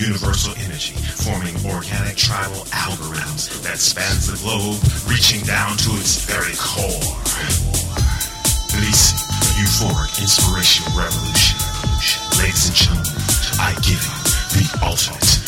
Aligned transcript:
universal 0.00 0.54
energy, 0.64 0.96
forming 1.20 1.54
organic 1.68 2.16
tribal 2.16 2.64
algorithms 2.72 3.52
that 3.62 3.78
spans 3.78 4.32
the 4.32 4.36
globe, 4.40 4.80
reaching 5.04 5.44
down 5.44 5.76
to 5.76 5.90
its 6.00 6.24
very 6.24 6.56
core. 6.56 7.04
Releasing 8.72 9.20
a 9.20 9.48
euphoric 9.60 10.16
inspirational 10.24 10.96
revolution. 10.96 11.60
Ladies 12.40 12.72
and 12.72 12.76
gentlemen, 12.76 13.20
I 13.60 13.76
give 13.84 14.00
you 14.00 14.16
the 14.56 14.64
ultimate 14.80 15.39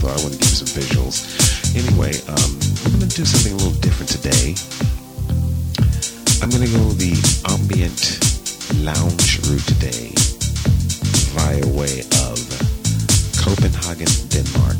but 0.00 0.10
I 0.10 0.18
want 0.22 0.32
to 0.34 0.38
give 0.38 0.50
you 0.50 0.60
some 0.64 0.72
visuals. 0.72 1.24
Anyway, 1.76 2.12
um, 2.28 2.50
we're 2.84 2.98
going 2.98 3.10
to 3.10 3.16
do 3.16 3.24
something 3.24 3.52
a 3.52 3.56
little 3.56 3.78
different 3.80 4.10
today. 4.10 4.54
I'm 6.42 6.50
going 6.50 6.64
to 6.64 6.72
go 6.72 6.84
the 6.96 7.14
ambient 7.48 8.20
lounge 8.82 9.40
route 9.48 9.66
today 9.66 10.12
via 11.36 11.66
way 11.72 12.00
of 12.26 12.36
Copenhagen, 13.38 14.10
Denmark. 14.28 14.78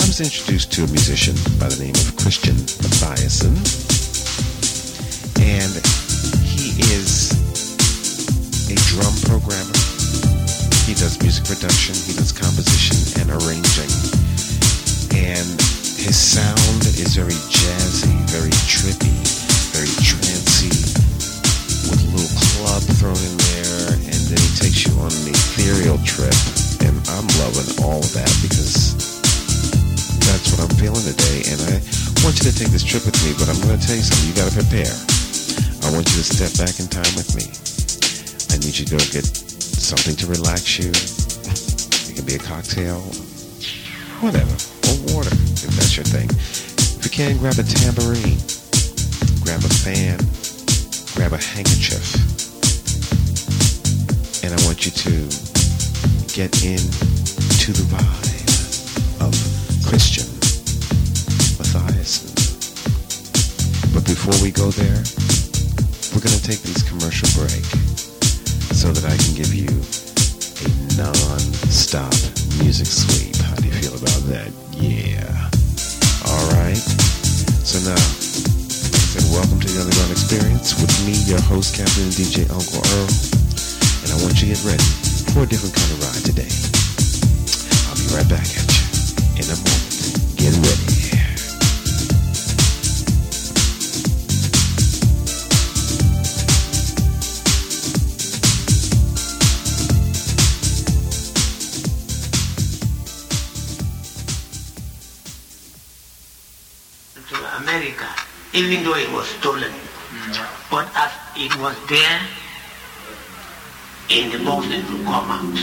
I 0.00 0.04
was 0.06 0.20
introduced 0.20 0.72
to 0.74 0.84
a 0.84 0.88
musician 0.88 1.34
by 1.58 1.68
the 1.68 1.78
name 1.82 1.94
of 1.94 2.16
Kristian 2.16 2.56
Matthiessen, 2.82 3.54
and 5.40 5.74
he 6.42 6.78
is 6.94 7.32
a 8.70 8.76
drum 8.90 9.14
programmer. 9.28 9.83
He 10.84 10.92
does 10.92 11.16
music 11.24 11.48
production, 11.48 11.96
he 11.96 12.12
does 12.12 12.28
composition 12.30 13.00
and 13.16 13.32
arranging, 13.32 13.88
and 15.16 15.48
his 15.96 16.12
sound 16.12 16.84
is 17.00 17.16
very 17.16 17.32
jazzy, 17.48 18.12
very 18.28 18.52
trippy, 18.68 19.16
very 19.72 19.88
trancy, 20.04 20.68
with 21.88 22.04
a 22.04 22.08
little 22.12 22.28
club 22.36 22.84
thrown 23.00 23.16
in 23.16 23.34
there, 23.48 23.96
and 23.96 24.20
then 24.28 24.36
he 24.36 24.50
takes 24.60 24.84
you 24.84 24.92
on 25.00 25.08
an 25.08 25.32
ethereal 25.32 25.96
trip. 26.04 26.36
And 26.84 26.92
I'm 27.16 27.28
loving 27.40 27.80
all 27.80 28.04
of 28.04 28.12
that 28.12 28.28
because 28.44 28.92
that's 30.20 30.52
what 30.52 30.68
I'm 30.68 30.74
feeling 30.76 31.00
today. 31.00 31.48
And 31.48 31.64
I 31.64 31.80
want 32.20 32.36
you 32.44 32.52
to 32.52 32.54
take 32.54 32.68
this 32.68 32.84
trip 32.84 33.08
with 33.08 33.16
me, 33.24 33.32
but 33.40 33.48
I'm 33.48 33.56
going 33.64 33.80
to 33.80 33.80
tell 33.80 33.96
you 33.96 34.04
something. 34.04 34.28
You 34.28 34.36
got 34.36 34.52
to 34.52 34.56
prepare. 34.60 34.92
I 35.80 35.88
want 35.96 36.12
you 36.12 36.20
to 36.20 36.26
step 36.28 36.52
back 36.60 36.76
in 36.76 36.92
time 36.92 37.08
with 37.16 37.32
me. 37.32 37.48
I 38.52 38.60
need 38.60 38.76
you 38.76 38.84
to 38.84 38.96
go 38.96 39.02
get 39.08 39.43
something 39.84 40.16
to 40.16 40.26
relax 40.26 40.78
you. 40.78 40.88
It 40.88 42.16
can 42.16 42.24
be 42.24 42.36
a 42.36 42.38
cocktail, 42.38 43.00
whatever, 44.24 44.56
or 44.88 44.96
water 45.12 45.28
if 45.60 45.76
that's 45.76 45.94
your 45.94 46.08
thing. 46.08 46.24
If 46.32 47.04
you 47.04 47.10
can, 47.10 47.36
grab 47.36 47.58
a 47.58 47.62
tambourine, 47.62 48.40
grab 49.44 49.60
a 49.60 49.72
fan, 49.84 50.24
grab 51.12 51.36
a 51.36 51.42
handkerchief, 51.44 52.00
and 54.40 54.56
I 54.56 54.58
want 54.64 54.88
you 54.88 54.92
to 55.04 55.12
get 56.32 56.64
into 56.64 57.76
the 57.76 57.84
vibe 57.92 59.20
of 59.20 59.36
Kristian 59.84 60.32
Matthiessen. 61.60 62.32
But 63.92 64.06
before 64.06 64.32
we 64.40 64.50
go 64.50 64.70
there, 64.70 65.04
we're 66.16 66.24
going 66.24 66.40
to 66.40 66.42
take 66.42 66.64
this 66.64 66.80
commercial 66.88 67.28
break 67.36 67.93
so 68.84 68.92
that 68.92 69.08
I 69.08 69.16
can 69.16 69.32
give 69.32 69.48
you 69.56 69.72
a 70.60 70.68
non-stop 71.00 72.12
music 72.60 72.84
sweep. 72.84 73.32
How 73.40 73.56
do 73.56 73.64
you 73.64 73.72
feel 73.80 73.96
about 73.96 74.20
that? 74.28 74.52
Yeah. 74.76 75.24
All 76.28 76.44
right. 76.52 76.76
So 77.64 77.80
now, 77.80 77.96
said, 77.96 79.24
welcome 79.32 79.56
to 79.56 79.68
the 79.72 79.80
Underground 79.80 80.12
Experience 80.12 80.76
with 80.76 80.92
me, 81.08 81.16
your 81.24 81.40
host, 81.48 81.80
Captain 81.80 82.04
and 82.04 82.12
DJ 82.12 82.44
Uncle 82.52 82.84
Earl. 82.84 83.08
And 84.04 84.12
I 84.12 84.20
want 84.20 84.36
you 84.44 84.52
to 84.52 84.60
get 84.60 84.60
ready 84.68 84.88
for 85.32 85.44
a 85.44 85.48
different 85.48 85.72
kind 85.72 85.88
of 85.88 86.04
ride 86.04 86.20
today. 86.20 86.52
I'll 87.88 87.96
be 87.96 88.04
right 88.12 88.28
back 88.28 88.53
even 108.54 108.84
though 108.84 108.94
it 108.94 109.10
was 109.10 109.26
stolen. 109.26 109.70
Mm. 109.70 110.70
But 110.70 110.86
as 110.94 111.10
it 111.36 111.50
was 111.58 111.74
there 111.90 112.20
in 114.08 114.30
the 114.30 114.44
box, 114.44 114.66
it 114.70 114.86
will 114.88 115.02
come 115.02 115.28
out. 115.28 115.58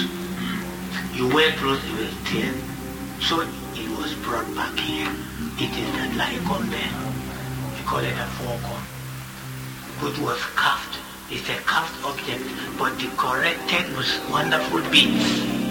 You 1.15 1.33
went 1.33 1.55
through 1.55 1.75
it 1.75 1.87
will 1.95 2.11
tear. 2.27 2.53
So 3.21 3.47
it 3.75 3.89
was 3.97 4.13
brought 4.25 4.47
back 4.55 4.77
here. 4.77 5.07
It 5.57 5.71
is 5.71 5.87
that 5.95 6.51
on 6.51 6.69
there. 6.69 6.91
We 7.75 7.81
call 7.87 7.99
it 7.99 8.11
a 8.11 8.27
forcon. 8.35 8.83
It 10.03 10.19
was 10.19 10.39
carved. 10.59 10.97
It's 11.29 11.47
a 11.47 11.55
carved 11.63 11.95
object, 12.03 12.43
but 12.77 12.99
the 12.99 13.07
corrected 13.15 13.95
with 13.95 14.11
wonderful 14.29 14.81
beads. 14.91 15.70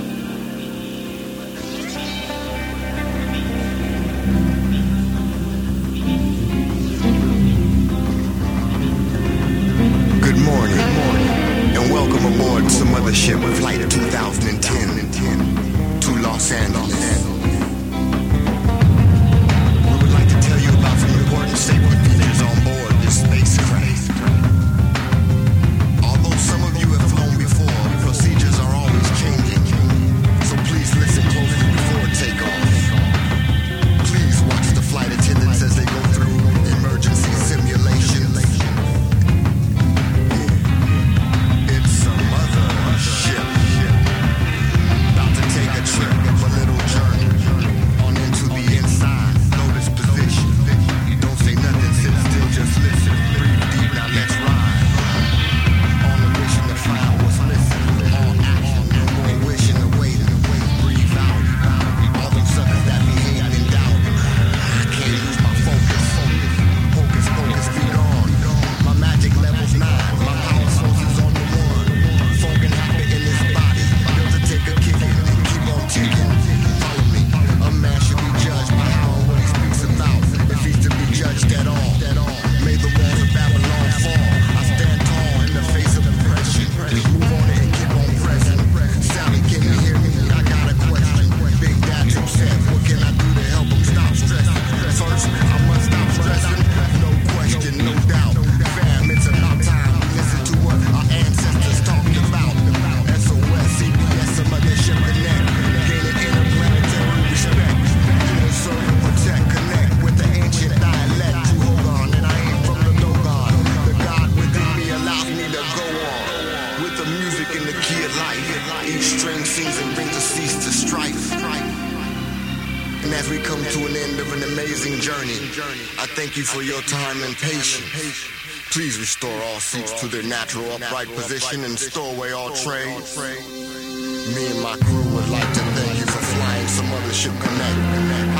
seats 129.60 129.92
to 130.00 130.06
their 130.08 130.22
natural 130.22 130.64
upright 130.72 131.08
position 131.14 131.64
and 131.64 131.78
store 131.78 132.14
away 132.14 132.32
all 132.32 132.50
trades. 132.50 133.16
Me 133.16 134.46
and 134.50 134.62
my 134.62 134.76
crew 134.78 135.04
would 135.14 135.28
like 135.28 135.52
to 135.52 135.60
thank 135.76 135.98
you 135.98 136.06
for 136.06 136.22
flying 136.34 136.66
some 136.66 136.86
mothership 136.86 137.38
connect. 137.40 137.78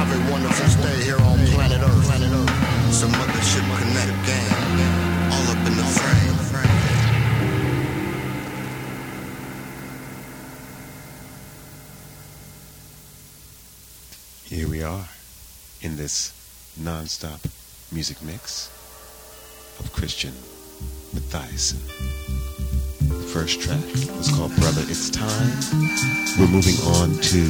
Have 0.01 0.11
a 0.11 0.33
wonderful 0.33 0.67
stay 0.67 1.05
here 1.05 1.21
on 1.21 1.39
planet 1.53 1.81
Earth. 1.83 2.07
Some 2.93 3.13
mothership 3.13 3.67
connect 3.79 4.27
gang, 4.27 5.31
all 5.31 5.51
up 5.51 5.67
in 5.67 5.77
the 5.77 5.85
frame. 5.85 6.31
Here 14.45 14.69
we 14.69 14.83
are 14.83 15.09
in 15.83 15.97
this 15.97 16.33
non-stop 16.77 17.41
music 17.93 18.23
mix 18.23 18.69
of 19.79 19.93
Kristian 19.93 20.35
Matthiessen. 21.14 21.81
The 23.09 23.14
first 23.14 23.61
track 23.61 23.83
was 24.17 24.29
called 24.29 24.55
Brother 24.57 24.83
It's 24.87 25.11
Time. 25.11 25.50
We're 26.38 26.47
moving 26.47 26.79
on 26.95 27.19
to 27.19 27.40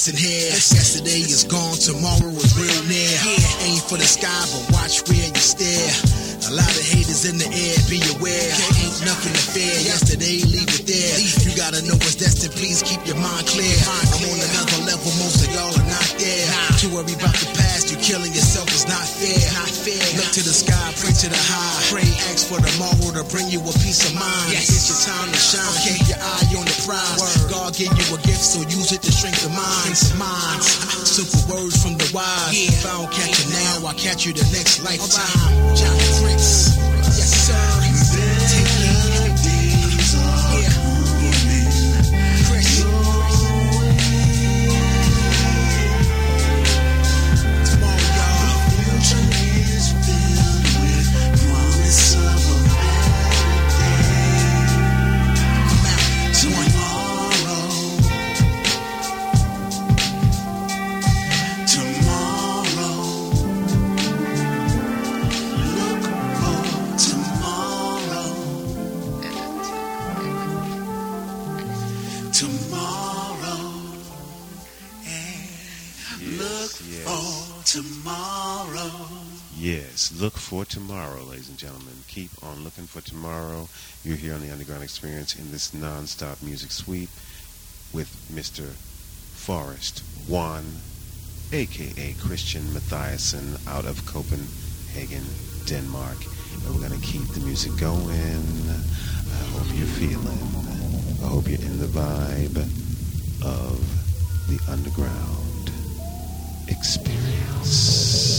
listen 0.00 0.16
here. 0.16 0.48
Yesterday 0.48 1.20
is 1.28 1.44
gone, 1.44 1.76
tomorrow 1.76 2.32
is 2.32 2.56
real 2.56 2.82
near. 2.88 3.12
Aim 3.68 3.84
for 3.84 4.00
the 4.00 4.08
sky, 4.08 4.32
but 4.48 4.64
watch 4.72 5.04
where 5.04 5.28
you 5.28 5.44
stare. 5.44 5.92
A 6.48 6.56
lot 6.56 6.72
of 6.72 6.84
haters 6.88 7.28
in 7.28 7.36
the 7.36 7.44
air, 7.44 7.76
be 7.92 8.00
aware. 8.16 8.48
Ain't 8.80 8.96
nothing 9.04 9.36
to 9.36 9.44
fear. 9.52 9.76
Yesterday, 9.84 10.40
leave 10.48 10.72
it 10.72 10.88
there. 10.88 11.14
You 11.44 11.52
gotta 11.52 11.84
know 11.84 12.00
what's 12.00 12.16
destined, 12.16 12.56
please 12.56 12.80
keep 12.80 13.04
your 13.04 13.20
mind 13.20 13.44
clear. 13.44 13.76
I'm 13.76 14.24
on 14.24 14.40
another 14.40 14.80
level, 14.88 15.12
most 15.20 15.44
of 15.44 15.52
y'all 15.52 15.68
are 15.68 15.90
not 15.92 16.08
there. 16.16 16.48
To 16.80 16.86
worry 16.96 17.12
about 17.12 17.36
the 17.36 17.52
past, 17.60 17.92
you 17.92 18.00
killing 18.00 18.32
yourself 18.32 18.72
is 18.72 18.88
not 18.88 19.04
fair. 19.04 19.36
Not 19.52 19.68
fair. 19.68 20.00
Look 20.16 20.32
to 20.32 20.40
the 20.40 20.56
sky, 20.56 20.80
pray 20.96 21.12
to 21.12 21.28
the 21.28 21.42
high. 21.44 21.76
Pray, 21.92 22.08
ask 22.32 22.48
for 22.48 22.56
tomorrow 22.56 23.20
to 23.20 23.24
bring 23.28 23.52
you 23.52 23.60
a 23.60 23.74
peace 23.84 24.00
of 24.08 24.16
mind. 24.16 24.48
It's 24.56 24.88
your 24.88 24.96
time 25.04 25.28
to 25.28 25.36
shine. 25.36 25.76
Keep 25.84 26.08
your 26.08 26.20
eye 26.24 26.56
on 26.56 26.64
the 26.64 26.76
prize. 26.88 27.20
God 27.52 27.76
gave 27.76 27.92
you 27.92 28.16
a 28.16 28.18
gift, 28.24 28.40
so 28.40 28.64
use 28.64 28.96
it 28.96 28.99
to 29.20 29.26
strengthen 29.26 29.56
minds. 29.56 30.14
Minds. 30.18 30.66
Simple 31.08 31.54
words 31.54 31.82
from 31.82 31.96
the 31.96 32.10
wise. 32.14 32.52
If 32.52 32.86
I 32.86 32.92
don't 32.92 33.12
catch 33.12 33.44
you 33.44 33.50
now, 33.52 33.88
I'll 33.88 33.94
catch 33.94 34.26
you 34.26 34.32
the 34.32 34.48
next 34.52 34.82
lifetime. 34.82 35.76
Fritz. 36.20 36.76
Yes, 36.76 37.48
sir. 37.48 37.89
Look 80.30 80.38
for 80.38 80.64
tomorrow, 80.64 81.24
ladies 81.24 81.48
and 81.48 81.58
gentlemen. 81.58 82.04
Keep 82.06 82.30
on 82.44 82.62
looking 82.62 82.86
for 82.86 83.00
tomorrow. 83.00 83.68
You're 84.04 84.16
here 84.16 84.32
on 84.32 84.40
the 84.40 84.52
Underground 84.52 84.84
Experience 84.84 85.34
in 85.34 85.50
this 85.50 85.74
non-stop 85.74 86.40
music 86.40 86.70
suite 86.70 87.08
with 87.92 88.06
Mr. 88.32 88.62
Forrest 89.34 90.04
One, 90.28 90.82
aka 91.50 92.12
Kristian 92.12 92.62
Matthiessen, 92.70 93.58
out 93.66 93.84
of 93.84 94.06
Copenhagen, 94.06 95.24
Denmark. 95.66 96.18
And 96.64 96.76
we're 96.76 96.88
gonna 96.88 97.02
keep 97.02 97.26
the 97.34 97.40
music 97.40 97.76
going. 97.76 98.46
I 98.70 99.42
hope 99.50 99.66
you're 99.74 99.94
feeling. 99.98 100.38
I 101.24 101.26
hope 101.26 101.48
you're 101.48 101.58
in 101.58 101.80
the 101.80 101.90
vibe 101.90 102.56
of 103.42 103.80
the 104.46 104.60
underground 104.70 105.72
experience. 106.68 108.29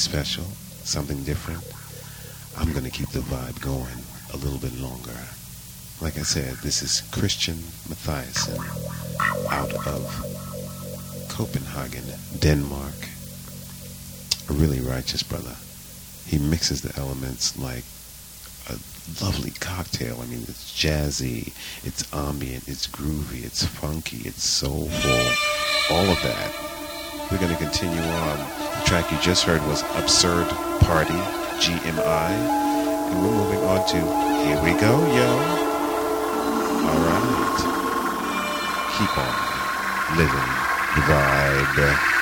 Special, 0.00 0.44
something 0.82 1.22
different, 1.24 1.62
I'm 2.56 2.72
going 2.72 2.84
to 2.84 2.90
keep 2.90 3.10
the 3.10 3.20
vibe 3.20 3.60
going 3.60 4.02
a 4.32 4.36
little 4.38 4.58
bit 4.58 4.74
longer. 4.80 5.14
Like 6.00 6.18
I 6.18 6.22
said, 6.22 6.54
this 6.62 6.82
is 6.82 7.02
Kristian 7.12 7.58
Matthiessen 7.86 8.58
out 9.52 9.74
of 9.86 11.28
Copenhagen, 11.28 12.02
Denmark. 12.38 12.94
A 14.48 14.52
really 14.54 14.80
righteous 14.80 15.22
brother. 15.22 15.54
He 16.26 16.38
mixes 16.38 16.80
the 16.80 16.98
elements 16.98 17.58
like 17.58 17.84
a 18.70 18.78
lovely 19.22 19.50
cocktail. 19.60 20.18
I 20.22 20.26
mean, 20.26 20.44
it's 20.48 20.72
jazzy, 20.72 21.52
it's 21.84 22.10
ambient, 22.14 22.66
it's 22.68 22.86
groovy, 22.86 23.44
it's 23.44 23.66
funky, 23.66 24.22
it's 24.24 24.44
soulful, 24.44 25.94
all 25.94 26.08
of 26.10 26.22
that. 26.22 26.79
We're 27.30 27.38
going 27.38 27.52
to 27.52 27.58
continue 27.58 28.02
on. 28.02 28.38
The 28.38 28.84
track 28.86 29.12
you 29.12 29.18
just 29.20 29.44
heard 29.44 29.64
was 29.68 29.82
Absurd 29.94 30.48
Party, 30.80 31.14
GMI. 31.62 32.30
And 32.30 33.22
we're 33.22 33.30
moving 33.30 33.60
on 33.60 33.86
to 33.86 33.96
Here 34.44 34.60
We 34.64 34.72
Go, 34.80 34.98
yo. 35.14 35.28
All 36.90 37.00
right. 37.06 37.58
Keep 38.98 39.16
on 39.16 40.16
living 40.18 40.70
the 40.96 41.02
vibe. 41.06 42.19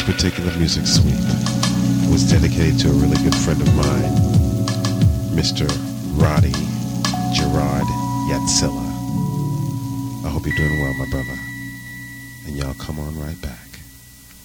This 0.00 0.16
particular 0.16 0.56
music 0.56 0.86
suite 0.86 1.14
was 2.10 2.30
dedicated 2.30 2.78
to 2.78 2.88
a 2.88 2.92
really 2.92 3.16
good 3.22 3.34
friend 3.34 3.60
of 3.60 3.74
mine, 3.74 4.12
Mr. 5.36 5.68
Roddy 6.20 6.52
Gerard 7.34 7.84
Yatsilla. 8.30 8.86
I 10.24 10.28
hope 10.28 10.46
you're 10.46 10.56
doing 10.56 10.80
well, 10.80 10.94
my 10.94 11.10
brother. 11.10 11.38
And 12.46 12.56
y'all 12.56 12.74
come 12.74 12.98
on 12.98 13.18
right 13.20 13.40
back, 13.42 13.68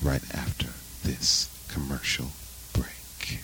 right 0.03 0.23
after 0.33 0.67
this 1.03 1.49
commercial 1.69 2.27
break. 2.73 3.39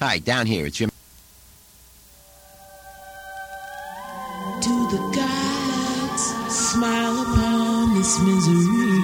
Hi, 0.00 0.18
down 0.18 0.46
here. 0.46 0.66
It's 0.66 0.76
Jim. 0.76 0.90
Misery. 8.20 9.00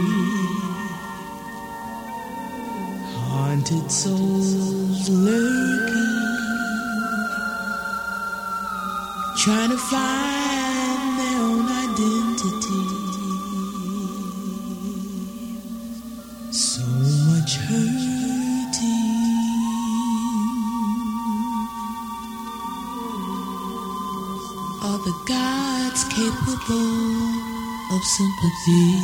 Haunted 3.28 3.90
souls 3.90 5.08
lurking, 5.08 6.18
trying 9.42 9.70
to 9.70 9.78
find 9.92 11.02
their 11.18 11.38
own 11.48 11.66
identity. 11.86 12.82
So 16.50 16.84
much 17.30 17.52
hurting. 17.66 18.12
Are 24.84 25.00
the 25.08 25.14
gods 25.26 26.02
capable 26.04 26.91
of 28.02 28.08
sympathy. 28.08 28.98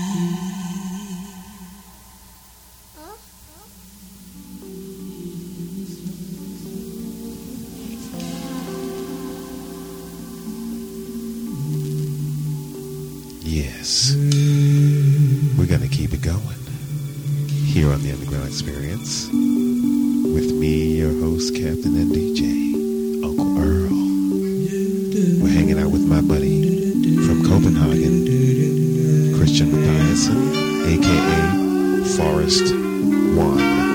Yes. 13.45 14.15
We're 15.57 15.67
going 15.67 15.81
to 15.81 15.89
keep 15.89 16.13
it 16.13 16.23
going 16.23 16.43
here 17.67 17.91
on 17.91 18.03
the 18.03 18.13
Underground 18.13 18.49
Experience 18.49 19.27
with 19.27 20.53
me, 20.55 20.99
your 20.99 21.13
host, 21.21 21.55
Captain 21.55 21.97
and 21.97 22.11
DJ, 22.11 22.75
Uncle 23.25 23.59
Earl. 23.59 23.91
We're 25.43 25.53
hanging 25.53 25.79
out 25.79 25.91
with 25.91 26.03
my 26.03 26.21
buddy 26.21 26.58
Aka 30.27 32.05
Forest 32.17 32.75
One. 33.37 33.88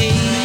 Mistakes 0.00 0.39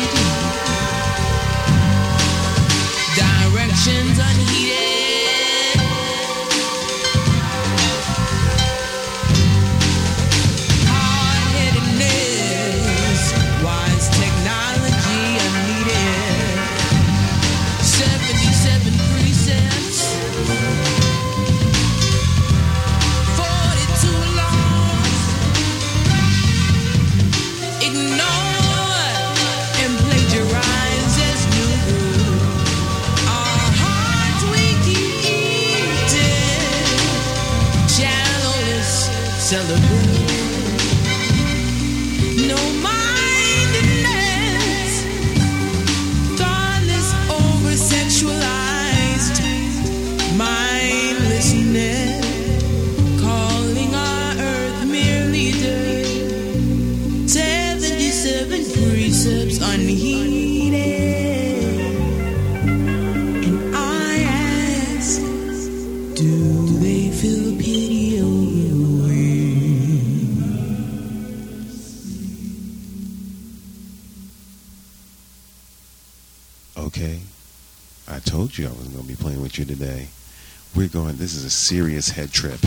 This 81.14 81.36
is 81.36 81.46
a 81.46 81.50
serious 81.50 82.10
head 82.10 82.32
trip 82.32 82.62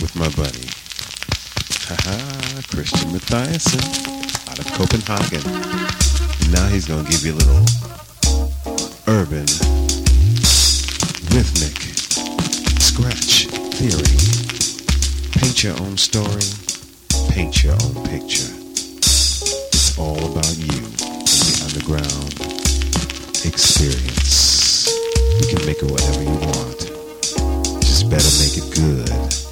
with 0.00 0.16
my 0.16 0.28
buddy. 0.30 0.66
Haha, 1.86 2.16
Kristian 2.72 3.12
Matthiessen 3.12 3.84
out 4.50 4.58
of 4.58 4.66
Copenhagen. 4.72 5.44
Now 6.50 6.66
he's 6.68 6.86
going 6.86 7.04
to 7.04 7.10
give 7.10 7.24
you 7.24 7.34
a 7.34 7.38
little 7.38 7.64
urban, 9.06 9.46
rhythmic, 11.32 11.76
scratch 12.80 13.46
theory. 13.76 14.16
Paint 15.40 15.62
your 15.62 15.80
own 15.82 15.96
story, 15.96 16.48
paint 17.30 17.62
your 17.62 17.74
own 17.74 18.04
picture. 18.08 18.52
It's 18.98 19.98
all 19.98 20.18
about 20.32 20.56
you 20.56 20.76
in 20.76 20.92
the 21.22 21.62
underground 21.68 22.34
experience. 23.46 24.88
You 25.40 25.46
can 25.56 25.66
make 25.66 25.82
it 25.82 25.90
whatever 25.90 26.22
you 26.22 26.38
want. 26.48 26.83
Better 28.14 28.38
make 28.38 28.56
it 28.56 28.74
good. 28.76 29.43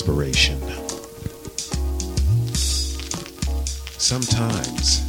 Inspiration. 0.00 0.58
Sometimes 3.98 5.04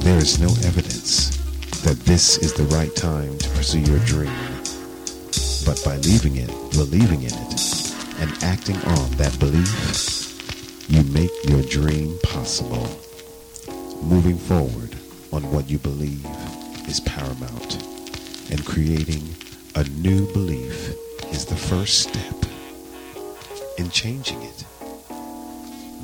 There 0.00 0.18
is 0.18 0.40
no 0.40 0.48
evidence 0.66 1.36
that 1.82 1.96
this 2.04 2.38
is 2.38 2.52
the 2.52 2.64
right 2.74 2.94
time 2.96 3.38
to 3.38 3.48
pursue 3.50 3.78
your 3.80 4.00
dream. 4.00 4.32
But 5.64 5.80
by 5.84 5.98
leaving 5.98 6.36
it, 6.36 6.48
believing 6.72 7.22
in 7.22 7.32
it, 7.32 7.94
and 8.18 8.30
acting 8.42 8.76
on 8.98 9.10
that 9.18 9.36
belief, 9.38 10.90
you 10.90 11.04
make 11.12 11.30
your 11.44 11.62
dream 11.62 12.18
possible. 12.24 12.88
Moving 14.02 14.36
forward 14.36 14.96
on 15.32 15.42
what 15.52 15.70
you 15.70 15.78
believe 15.78 16.26
is 16.88 16.98
paramount, 17.00 17.82
and 18.50 18.66
creating 18.66 19.22
a 19.76 19.84
new 20.00 20.26
belief 20.32 20.94
is 21.30 21.44
the 21.44 21.56
first 21.56 22.08
step 22.08 22.37
in 23.78 23.90
changing 23.90 24.42
it. 24.42 24.64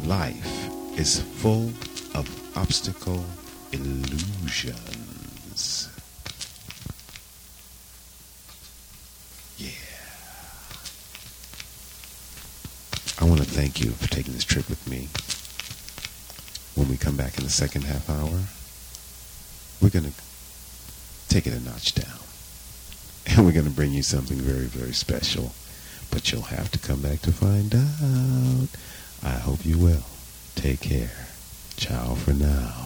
Life 0.05 0.71
is 0.97 1.21
full 1.21 1.73
of 2.15 2.57
obstacle 2.57 3.25
illusions. 3.73 4.71
Yeah. 9.59 9.71
I 13.21 13.25
want 13.29 13.41
to 13.41 13.47
thank 13.47 13.81
you 13.81 13.91
for 13.91 14.09
taking 14.09 14.35
this 14.35 14.45
trip 14.45 14.69
with 14.69 14.89
me. 14.89 15.09
When 16.77 16.89
we 16.89 16.97
come 16.97 17.17
back 17.17 17.39
in 17.39 17.45
the 17.45 17.51
second 17.51 17.83
half 17.83 18.09
hour, 18.09 18.41
we're 19.81 19.91
going 19.91 20.11
to 20.11 20.13
take 21.29 21.49
it 21.49 21.53
a 21.53 21.61
notch 21.61 21.95
down. 21.95 22.07
And 23.27 23.47
we're 23.47 23.53
going 23.53 23.65
to 23.65 23.71
bring 23.71 23.91
you 23.93 24.03
something 24.03 24.37
very, 24.37 24.67
very 24.67 24.93
special. 24.93 25.55
But 26.15 26.31
you'll 26.31 26.43
have 26.43 26.71
to 26.71 26.79
come 26.79 27.03
back 27.03 27.23
to 27.23 27.33
find 27.33 27.75
out. 27.75 28.69
I 29.21 29.37
hope 29.37 29.67
you 29.67 29.79
will. 29.79 30.05
Take 30.55 30.81
care. 30.81 31.27
Ciao 31.77 32.15
for 32.15 32.33
now. 32.33 32.84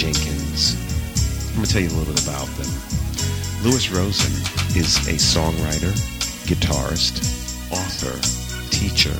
Jenkins. 0.00 0.80
I'm 1.50 1.56
going 1.56 1.66
to 1.66 1.72
tell 1.72 1.82
you 1.82 1.88
a 1.88 1.96
little 2.00 2.14
bit 2.14 2.24
about 2.24 2.48
them. 2.56 2.72
Louis 3.62 3.84
Rosen 3.92 4.32
is 4.74 4.96
a 5.04 5.20
songwriter, 5.20 5.92
guitarist, 6.48 7.20
author, 7.70 8.16
teacher, 8.70 9.12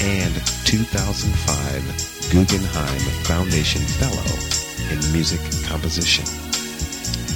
and 0.00 0.32
2005 0.64 2.30
Guggenheim 2.30 3.00
Foundation 3.26 3.82
Fellow 3.98 4.30
in 4.94 5.12
Music 5.12 5.40
Composition. 5.66 6.24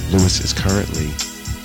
Louis 0.09 0.39
is 0.39 0.53
currently 0.53 1.09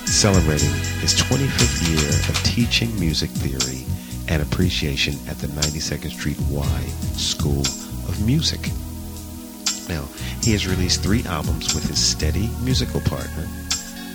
celebrating 0.05 0.73
his 0.99 1.15
25th 1.15 1.87
year 1.87 2.09
of 2.27 2.35
teaching 2.43 2.93
music 2.99 3.29
theory 3.29 3.85
and 4.27 4.41
appreciation 4.41 5.13
at 5.29 5.37
the 5.37 5.47
92nd 5.47 6.11
Street 6.11 6.41
Y 6.49 6.81
School 7.15 7.61
of 8.11 8.25
Music. 8.25 8.59
He 10.43 10.51
has 10.51 10.67
released 10.67 11.01
three 11.01 11.23
albums 11.23 11.73
with 11.73 11.87
his 11.87 11.97
steady 11.97 12.49
musical 12.61 12.99
partner, 12.99 13.47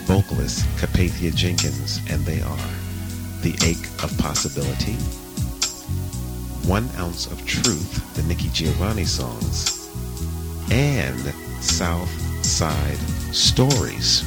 vocalist 0.04 0.66
Capathia 0.76 1.34
Jenkins, 1.34 2.00
and 2.10 2.22
they 2.26 2.42
are 2.42 2.70
The 3.40 3.56
Ache 3.64 4.04
of 4.04 4.16
Possibility, 4.18 4.92
One 6.68 6.86
Ounce 6.98 7.26
of 7.26 7.46
Truth, 7.46 8.14
the 8.14 8.22
Nikki 8.24 8.50
Giovanni 8.50 9.06
songs, 9.06 9.88
and 10.70 11.18
South 11.62 12.10
Side 12.44 12.98
Stories. 13.32 14.22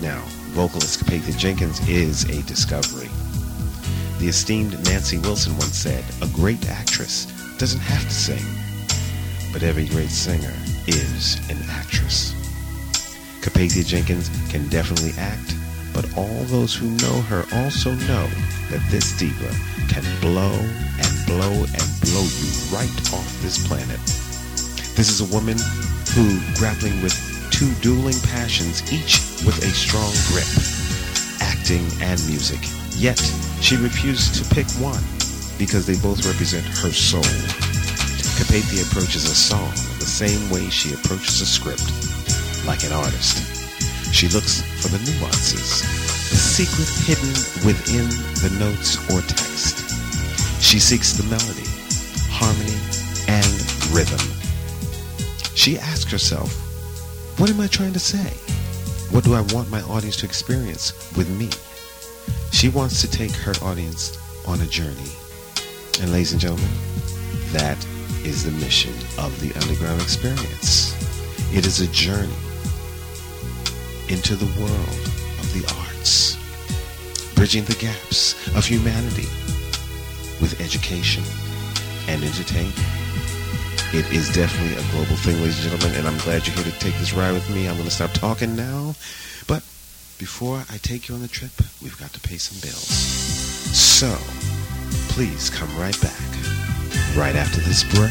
Now, 0.00 0.22
vocalist 0.54 1.04
Capathia 1.04 1.36
Jenkins 1.36 1.86
is 1.86 2.24
a 2.30 2.42
discovery. 2.44 3.10
The 4.20 4.28
esteemed 4.28 4.82
Nancy 4.86 5.18
Wilson 5.18 5.52
once 5.58 5.76
said, 5.76 6.02
A 6.22 6.28
great 6.28 6.66
actress 6.70 7.26
doesn't 7.58 7.80
have 7.80 8.04
to 8.04 8.10
sing, 8.10 9.52
but 9.52 9.62
every 9.62 9.84
great 9.84 10.08
singer 10.08 10.54
is 10.86 11.38
an 11.50 11.58
actress. 11.70 12.34
Capathia 13.40 13.86
Jenkins 13.86 14.30
can 14.50 14.68
definitely 14.68 15.12
act, 15.18 15.54
but 15.92 16.06
all 16.16 16.42
those 16.44 16.74
who 16.74 16.90
know 17.02 17.20
her 17.22 17.44
also 17.52 17.92
know 18.10 18.26
that 18.70 18.84
this 18.90 19.16
diva 19.18 19.54
can 19.88 20.04
blow 20.20 20.52
and 20.52 21.26
blow 21.26 21.52
and 21.52 21.88
blow 22.02 22.26
you 22.26 22.50
right 22.74 22.96
off 23.14 23.42
this 23.42 23.66
planet. 23.66 24.00
This 24.94 25.10
is 25.10 25.20
a 25.20 25.32
woman 25.32 25.58
who, 26.14 26.40
grappling 26.58 27.02
with 27.02 27.14
two 27.50 27.72
dueling 27.80 28.18
passions, 28.22 28.82
each 28.92 29.20
with 29.44 29.58
a 29.62 29.70
strong 29.70 30.12
grip, 30.30 30.48
acting 31.40 31.86
and 32.02 32.18
music, 32.26 32.60
yet 32.98 33.18
she 33.60 33.76
refused 33.76 34.34
to 34.36 34.54
pick 34.54 34.66
one 34.82 35.02
because 35.58 35.86
they 35.86 35.96
both 36.02 36.26
represent 36.26 36.64
her 36.78 36.92
soul. 36.92 37.22
Capathia 38.36 38.84
approaches 38.90 39.24
a 39.24 39.34
song 39.34 39.72
same 40.16 40.48
way 40.48 40.70
she 40.70 40.94
approaches 40.94 41.42
a 41.42 41.46
script, 41.46 41.84
like 42.64 42.82
an 42.84 42.92
artist. 42.92 43.36
She 44.14 44.28
looks 44.28 44.62
for 44.80 44.88
the 44.88 44.96
nuances, 45.04 45.82
the 46.30 46.40
secret 46.40 46.88
hidden 47.04 47.36
within 47.66 48.08
the 48.40 48.48
notes 48.58 48.96
or 49.12 49.20
text. 49.20 49.84
She 50.62 50.78
seeks 50.78 51.12
the 51.12 51.24
melody, 51.24 51.68
harmony, 52.32 52.80
and 53.28 53.44
rhythm. 53.92 54.24
She 55.54 55.78
asks 55.78 56.10
herself, 56.10 56.50
what 57.38 57.50
am 57.50 57.60
I 57.60 57.66
trying 57.66 57.92
to 57.92 58.00
say? 58.00 58.32
What 59.14 59.22
do 59.22 59.34
I 59.34 59.42
want 59.52 59.68
my 59.68 59.82
audience 59.82 60.16
to 60.20 60.24
experience 60.24 60.94
with 61.14 61.28
me? 61.28 61.50
She 62.52 62.70
wants 62.70 63.02
to 63.02 63.10
take 63.10 63.32
her 63.32 63.52
audience 63.60 64.16
on 64.46 64.62
a 64.62 64.66
journey. 64.66 65.12
And 66.00 66.10
ladies 66.10 66.32
and 66.32 66.40
gentlemen, 66.40 66.70
that 67.52 67.76
is 68.26 68.42
the 68.42 68.50
mission 68.64 68.92
of 69.18 69.30
the 69.40 69.54
underground 69.62 70.02
experience. 70.02 70.92
It 71.54 71.64
is 71.64 71.80
a 71.80 71.86
journey 71.92 72.34
into 74.08 74.34
the 74.34 74.50
world 74.60 75.02
of 75.38 75.46
the 75.54 75.64
arts, 75.86 76.36
bridging 77.36 77.64
the 77.64 77.76
gaps 77.76 78.34
of 78.56 78.66
humanity 78.66 79.30
with 80.42 80.60
education 80.60 81.22
and 82.08 82.24
entertainment. 82.24 82.74
It 83.94 84.10
is 84.12 84.34
definitely 84.34 84.74
a 84.74 84.90
global 84.90 85.16
thing, 85.22 85.36
ladies 85.36 85.64
and 85.64 85.70
gentlemen, 85.70 85.96
and 85.96 86.08
I'm 86.08 86.18
glad 86.18 86.46
you're 86.46 86.56
here 86.56 86.64
to 86.64 86.78
take 86.80 86.98
this 86.98 87.12
ride 87.12 87.32
with 87.32 87.48
me. 87.50 87.68
I'm 87.68 87.76
going 87.76 87.88
to 87.88 87.94
stop 87.94 88.10
talking 88.10 88.56
now. 88.56 88.96
But 89.46 89.62
before 90.18 90.64
I 90.68 90.78
take 90.78 91.08
you 91.08 91.14
on 91.14 91.22
the 91.22 91.28
trip, 91.28 91.52
we've 91.80 91.98
got 92.00 92.12
to 92.14 92.20
pay 92.20 92.38
some 92.38 92.58
bills. 92.60 92.90
So, 92.90 94.12
please 95.14 95.48
come 95.48 95.70
right 95.78 95.98
back 96.02 96.65
right 97.16 97.34
after 97.34 97.60
this 97.62 97.82
break 97.82 98.10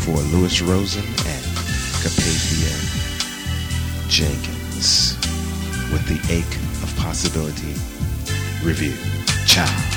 for 0.00 0.16
Louis 0.36 0.60
Rosen 0.60 1.04
and 1.04 1.44
Capathia 2.02 2.70
Jenkins 4.08 5.16
with 5.90 6.06
the 6.06 6.20
ache 6.32 6.44
of 6.82 6.94
possibility 6.98 7.74
review. 8.62 8.94
Ciao. 9.46 9.95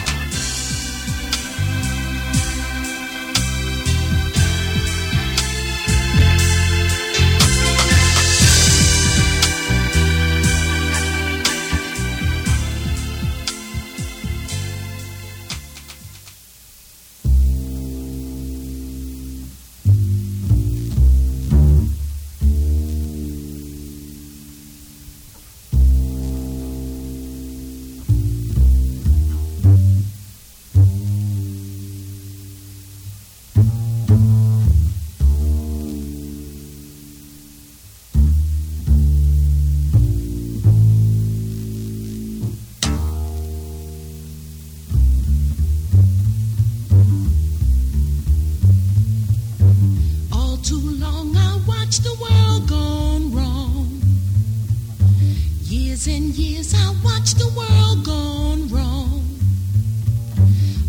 And 56.10 56.34
years 56.34 56.74
I 56.74 56.88
watched 57.04 57.38
the 57.38 57.50
world 57.56 58.04
gone 58.04 58.67
wrong. 58.69 59.24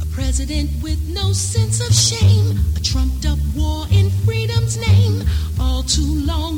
A 0.01 0.07
president 0.07 0.71
with 0.83 0.99
no 1.11 1.35
sense 1.35 1.87
of 1.87 1.95
shame, 1.95 2.59
a 2.75 2.81
trumped 2.81 3.27
up 3.27 3.39
war 3.55 3.85
in 3.93 4.09
freedom's 4.25 4.79
name. 4.79 5.23
All 5.61 5.83
too 5.83 6.25
long 6.25 6.50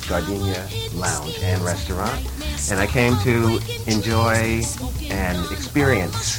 the 0.00 0.08
Gardenia 0.08 0.68
Lounge 0.94 1.38
and 1.42 1.62
Restaurant, 1.62 2.26
and 2.70 2.80
I 2.80 2.86
came 2.86 3.16
to 3.18 3.60
enjoy 3.86 4.62
and 5.10 5.50
experience 5.52 6.38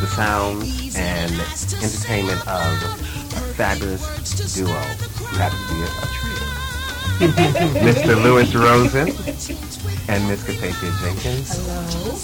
the 0.00 0.06
sounds 0.06 0.96
and 0.96 1.32
entertainment 1.82 2.40
of 2.48 2.82
a 2.82 3.40
fabulous 3.54 4.54
duo 4.54 4.82
to 5.50 5.56
be 5.68 5.82
a, 5.82 5.88
trio. 6.12 6.42
Mr. 7.82 8.22
Louis 8.22 8.54
Rosen 8.54 9.08
and 10.08 10.26
Miss 10.28 10.42
Capathia 10.44 10.92
Jenkins 11.00 11.58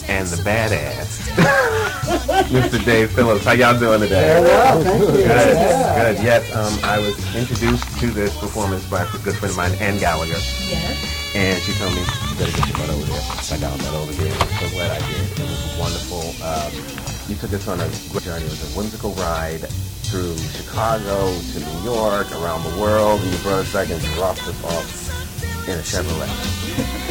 and 0.08 0.26
the 0.28 0.36
badass 0.42 1.28
Mr. 2.48 2.84
Dave 2.84 3.10
Phillips. 3.12 3.44
How 3.44 3.52
y'all 3.52 3.78
doing 3.78 4.00
today? 4.00 4.40
Good, 4.82 4.84
good. 4.84 6.24
Yes, 6.24 6.54
um, 6.54 6.72
I 6.82 6.98
was 6.98 7.16
introduced 7.36 7.84
to 8.00 8.06
this 8.10 8.36
performance 8.38 8.88
by 8.88 9.02
a 9.02 9.06
good 9.18 9.36
friend 9.36 9.50
of 9.50 9.56
mine, 9.56 9.72
Ann 9.80 9.98
Gallagher. 9.98 10.32
Yes. 10.32 11.34
And 11.34 11.62
she 11.62 11.72
told 11.74 11.92
me, 11.92 12.00
you 12.00 12.34
better 12.38 12.56
get 12.56 12.68
your 12.68 12.78
butt 12.78 12.90
over 12.90 13.04
there. 13.04 13.20
I 13.20 13.58
got 13.60 13.76
my 13.76 13.84
butt 13.84 13.94
over 13.94 14.12
here. 14.12 14.32
So 14.32 14.68
glad 14.70 14.90
I 14.90 15.12
did. 15.12 15.30
It 15.38 15.46
was 15.46 15.76
wonderful. 15.78 16.24
Um, 16.42 16.72
you 17.28 17.36
took 17.36 17.52
us 17.52 17.68
on 17.68 17.80
a 17.80 17.88
great 18.10 18.24
journey. 18.24 18.46
It 18.46 18.50
was 18.50 18.74
a 18.74 18.78
whimsical 18.78 19.12
ride 19.12 19.60
through 20.08 20.36
Chicago 20.38 21.36
to 21.36 21.60
New 21.60 21.80
York, 21.84 22.32
around 22.32 22.64
the 22.64 22.80
world, 22.80 23.20
and 23.20 23.30
you 23.30 23.38
brought 23.38 23.60
us 23.60 23.72
back 23.72 23.90
and 23.90 24.00
dropped 24.16 24.40
us 24.48 24.64
off 24.64 25.07
in 25.68 25.78
a 25.78 25.82
Chevrolet. 25.82 26.28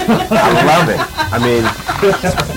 I 0.08 0.64
love 0.66 0.90
it. 0.90 1.02
I 1.34 1.38
mean, 1.44 1.64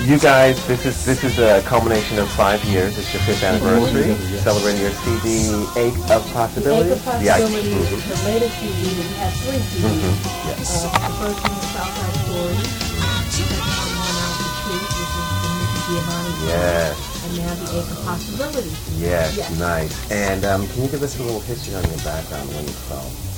you 0.09 0.17
guys, 0.19 0.55
this 0.67 0.85
is 0.85 1.05
this 1.05 1.23
is 1.23 1.37
a 1.39 1.61
culmination 1.63 2.17
of 2.19 2.29
five 2.31 2.63
years. 2.65 2.97
It's 2.97 3.11
your 3.13 3.21
fifth 3.23 3.43
anniversary, 3.43 4.15
celebrating 4.39 4.81
your 4.81 4.91
CD 5.03 5.51
Ache 5.77 5.97
of 6.09 6.21
Possibilities. 6.33 6.91
Eight 6.93 7.13
of 7.13 7.19
The 7.21 7.29
I- 7.31 7.41
Possibilities 7.41 7.75
Mhm. 7.75 8.07
the 8.07 8.17
latest 8.29 8.55
CD. 8.59 8.81
We 8.95 9.03
have 9.19 9.33
three 9.43 9.59
CDs. 9.59 9.83
Mhm. 9.83 10.13
Yes. 10.47 10.85
Uh, 10.85 10.89
the 10.91 11.13
first 11.19 11.39
one 11.43 11.57
is 11.57 11.69
Southside 11.75 12.15
Stories. 12.25 12.71
The 12.71 13.43
second 13.43 13.59
one, 13.59 13.91
One 14.01 14.17
Ounce 14.21 14.39
of 14.41 14.51
Truth, 14.61 14.87
which 14.95 15.01
is 15.01 15.11
the 15.11 15.81
Giovanni. 15.87 16.31
song. 16.31 16.47
Yes. 16.47 16.95
And 17.25 17.31
now 17.37 17.53
the 17.53 17.67
Ache 17.77 17.91
of 17.91 18.05
Possibilities. 18.05 18.77
Yes, 18.97 19.37
Yes. 19.37 19.49
nice. 19.59 19.93
And 20.11 20.45
um, 20.45 20.67
can 20.67 20.83
you 20.83 20.89
give 20.89 21.03
us 21.03 21.19
a 21.19 21.23
little 21.23 21.41
history 21.41 21.75
on 21.75 21.83
your 21.83 21.99
background 22.05 22.47
when 22.55 22.63
you 22.65 22.73
from? 22.87 23.30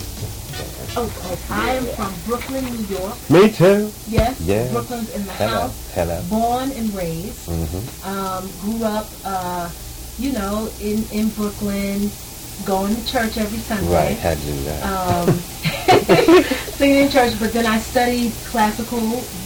Oh, 0.96 1.10
oh, 1.24 1.38
I 1.50 1.70
am 1.74 1.84
from 1.96 2.14
Brooklyn, 2.26 2.64
New 2.64 2.84
York. 2.96 3.30
Me 3.30 3.50
too. 3.50 3.90
Yes, 4.08 4.40
Yeah. 4.40 4.70
Brooklyn's 4.70 5.10
in 5.14 5.24
the 5.26 5.32
Hello. 5.32 5.60
house. 5.62 5.92
Hello. 5.94 6.22
Born 6.30 6.70
and 6.72 6.94
raised. 6.94 7.48
Mm-hmm. 7.48 8.08
Um, 8.08 8.50
grew 8.60 8.84
up, 8.86 9.08
uh, 9.24 9.68
you 10.18 10.32
know, 10.32 10.70
in, 10.80 11.04
in 11.10 11.30
Brooklyn, 11.30 12.10
going 12.64 12.94
to 12.94 13.06
church 13.06 13.36
every 13.36 13.58
Sunday. 13.58 13.90
Right, 13.92 14.16
had 14.16 14.38
to 14.38 14.44
do 14.46 14.62
that. 14.64 14.82
um, 14.86 15.34
singing 16.78 17.04
in 17.06 17.10
church, 17.10 17.34
but 17.40 17.52
then 17.52 17.66
I 17.66 17.78
studied 17.78 18.30
classical 18.46 19.00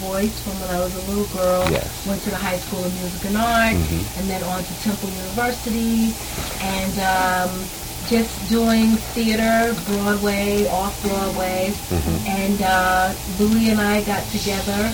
voice 0.05 0.37
from 0.43 0.53
when 0.61 0.71
I 0.71 0.81
was 0.81 0.95
a 0.95 1.11
little 1.11 1.29
girl. 1.37 1.71
Yes. 1.71 2.07
Went 2.07 2.21
to 2.25 2.31
the 2.31 2.37
High 2.37 2.59
School 2.59 2.85
of 2.85 2.93
Music 3.01 3.25
and 3.33 3.37
Art, 3.39 3.75
Mhm. 3.77 4.21
and 4.21 4.29
then 4.29 4.43
on 4.45 4.63
to 4.63 4.75
Temple 4.85 5.09
University, 5.09 6.13
and 6.61 6.93
um, 7.01 7.65
just 8.09 8.49
doing 8.49 8.97
theater, 9.15 9.75
Broadway, 9.87 10.67
off 10.69 11.01
Broadway, 11.03 11.73
Mhm. 11.91 12.27
and 12.29 12.63
uh, 12.63 13.13
Louis 13.39 13.71
and 13.71 13.81
I 13.81 14.01
got 14.03 14.25
together 14.31 14.91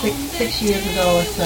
six, 0.00 0.14
six 0.36 0.62
years 0.62 0.84
ago 0.92 1.18
or 1.18 1.24
so 1.24 1.44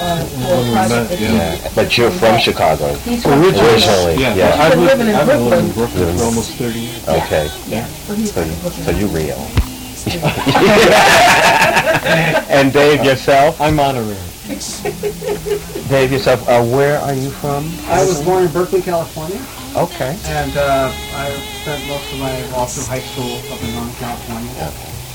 uh, 0.00 0.24
for 0.24 0.54
a 0.54 0.72
project. 0.72 1.10
that 1.10 1.20
Yeah. 1.20 1.54
he- 1.56 1.68
But 1.74 1.98
you're 1.98 2.10
from 2.12 2.38
Chicago. 2.38 2.94
He's 3.04 3.22
from 3.22 3.42
Originally. 3.42 3.80
Chicago. 3.80 4.10
Yeah. 4.16 4.32
He's 4.34 4.44
I've 4.60 4.70
been 4.72 4.80
lived- 4.86 4.98
living 4.98 5.08
in 5.08 5.14
I've 5.20 5.26
Brooklyn. 5.26 5.50
lived 5.50 5.64
in 5.66 5.72
Brooklyn 5.72 6.16
for 6.18 6.24
almost 6.24 6.50
30 6.52 6.78
years. 6.80 7.08
Okay. 7.08 7.50
Yeah. 7.68 7.86
So 8.06 8.14
he's 8.14 8.32
So, 8.32 8.44
so 8.84 8.90
you 8.92 9.06
real. 9.08 9.40
and 12.48 12.72
Dave, 12.72 13.04
yourself? 13.04 13.60
I'm 13.60 13.78
honorary. 13.78 14.16
Dave, 15.90 16.10
yourself, 16.12 16.48
uh, 16.48 16.62
where 16.64 16.98
are 17.00 17.12
you 17.14 17.30
from? 17.30 17.70
I 17.88 18.02
was 18.04 18.20
born 18.22 18.44
in 18.44 18.52
Berkeley, 18.52 18.80
California, 18.82 19.38
Okay. 19.76 20.18
and 20.26 20.56
uh, 20.56 20.90
I 21.14 21.30
spent 21.62 21.86
most 21.86 22.12
of 22.12 22.18
my 22.18 22.34
all 22.58 22.66
through 22.66 22.90
high 22.90 23.04
school 23.14 23.38
up 23.54 23.62
in 23.62 23.70
Northern 23.74 23.94
California. 24.02 24.50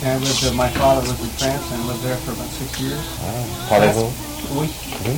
And 0.03 0.15
I 0.15 0.17
lived. 0.23 0.43
Uh, 0.45 0.53
my 0.53 0.69
father 0.69 1.01
lived 1.07 1.19
in 1.19 1.29
France, 1.35 1.63
and 1.71 1.83
I 1.83 1.87
lived 1.87 2.03
there 2.03 2.15
for 2.23 2.31
about 2.31 2.47
six 2.55 2.79
years. 2.79 3.03
Parlez-vous? 3.67 4.11
Oui. 4.55 4.69
Oui. 5.03 5.15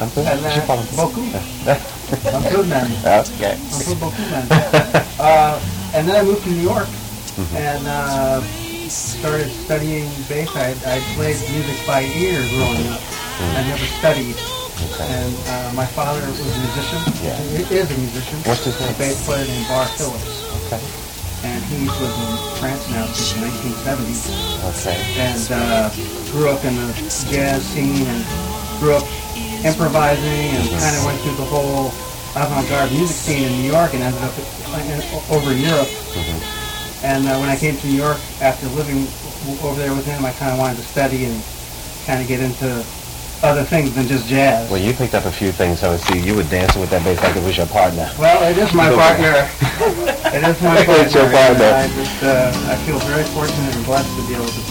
Un 0.00 0.08
peu? 0.08 0.20
And 0.24 0.40
Je 0.40 0.60
then 0.60 0.66
parle 0.66 0.84
beaucoup. 0.96 1.26
Un 2.32 2.42
peu 2.48 2.62
même. 2.64 2.90
Okay. 3.04 3.56
Un 3.56 3.80
peu 3.84 3.94
beaucoup 4.00 4.22
même. 4.32 4.48
uh, 5.20 5.60
and 5.94 6.08
then 6.08 6.16
I 6.16 6.22
moved 6.22 6.44
to 6.44 6.50
New 6.50 6.62
York, 6.62 6.88
and 7.56 7.86
uh, 7.86 8.40
started 8.88 9.50
studying 9.50 10.08
bass, 10.28 10.48
I, 10.56 10.70
I 10.86 11.00
played 11.14 11.36
music 11.52 11.76
by 11.86 12.02
ear 12.16 12.40
growing 12.56 12.88
up. 12.88 13.00
I 13.40 13.64
never 13.68 13.84
studied. 14.00 14.36
And 14.78 15.34
uh, 15.50 15.72
my 15.74 15.86
father 15.86 16.22
was 16.22 16.38
a 16.38 16.46
musician. 16.62 17.02
Yeah. 17.18 17.34
He 17.50 17.66
is 17.66 17.90
a 17.90 17.98
musician. 17.98 18.38
What's 18.46 18.62
his 18.64 18.78
name? 18.78 18.94
A 18.94 18.98
bass 18.98 19.18
player 19.26 19.42
named 19.42 19.66
Barre 19.66 19.90
Phillips. 19.98 20.46
Okay. 20.70 20.78
And 21.42 21.58
he's 21.66 21.90
lived 21.98 22.14
in 22.14 22.34
France 22.62 22.86
now 22.90 23.06
since 23.10 23.34
the 23.34 23.42
1970s. 23.42 24.22
Okay. 24.78 24.98
And 25.18 25.42
uh, 25.50 25.90
grew 26.30 26.50
up 26.50 26.62
in 26.64 26.74
the 26.78 26.94
jazz 27.26 27.66
scene 27.66 28.06
and 28.06 28.22
grew 28.78 28.94
up 28.94 29.06
improvising 29.66 30.54
and 30.54 30.70
kind 30.78 30.94
of 30.94 31.02
went 31.10 31.18
through 31.26 31.34
the 31.42 31.48
whole 31.50 31.90
avant-garde 32.38 32.92
music 32.92 33.16
scene 33.18 33.50
in 33.50 33.52
New 33.58 33.70
York 33.74 33.94
and 33.94 34.02
ended 34.02 34.22
up 34.22 34.34
in, 34.38 35.02
over 35.34 35.50
in 35.50 35.58
Europe. 35.58 35.90
And 37.02 37.26
uh, 37.26 37.34
when 37.42 37.50
I 37.50 37.56
came 37.56 37.76
to 37.76 37.86
New 37.86 37.98
York 37.98 38.18
after 38.42 38.66
living 38.78 39.06
over 39.62 39.74
there 39.74 39.90
with 39.90 40.06
him, 40.06 40.24
I 40.24 40.30
kind 40.38 40.52
of 40.52 40.58
wanted 40.58 40.78
to 40.78 40.86
study 40.86 41.26
and 41.26 41.42
kind 42.06 42.22
of 42.22 42.28
get 42.28 42.38
into 42.38 42.86
other 43.42 43.64
things 43.64 43.94
than 43.94 44.06
just 44.06 44.26
jazz. 44.26 44.70
Well, 44.70 44.80
you 44.80 44.92
picked 44.92 45.14
up 45.14 45.24
a 45.24 45.32
few 45.32 45.52
things, 45.52 45.80
so 45.80 45.92
I 45.92 45.96
see 45.96 46.18
you 46.20 46.34
were 46.34 46.44
dancing 46.44 46.80
with 46.80 46.90
that 46.90 47.04
bass 47.04 47.22
like 47.22 47.36
it 47.36 47.44
was 47.44 47.56
your 47.56 47.66
partner. 47.66 48.10
Well, 48.18 48.42
it 48.50 48.58
is 48.58 48.72
my 48.74 48.90
partner. 48.90 49.48
it 50.34 50.42
is 50.44 50.62
my 50.62 50.84
partner. 50.84 50.94
It's 51.04 51.14
your 51.14 51.30
partner. 51.30 51.64
I 51.64 51.86
just 51.94 52.22
uh, 52.22 52.70
I 52.72 52.76
feel 52.84 52.98
very 53.00 53.24
fortunate 53.24 53.74
and 53.74 53.84
blessed 53.84 54.10
to 54.16 54.26
be 54.26 54.34
able 54.34 54.46
to, 54.46 54.62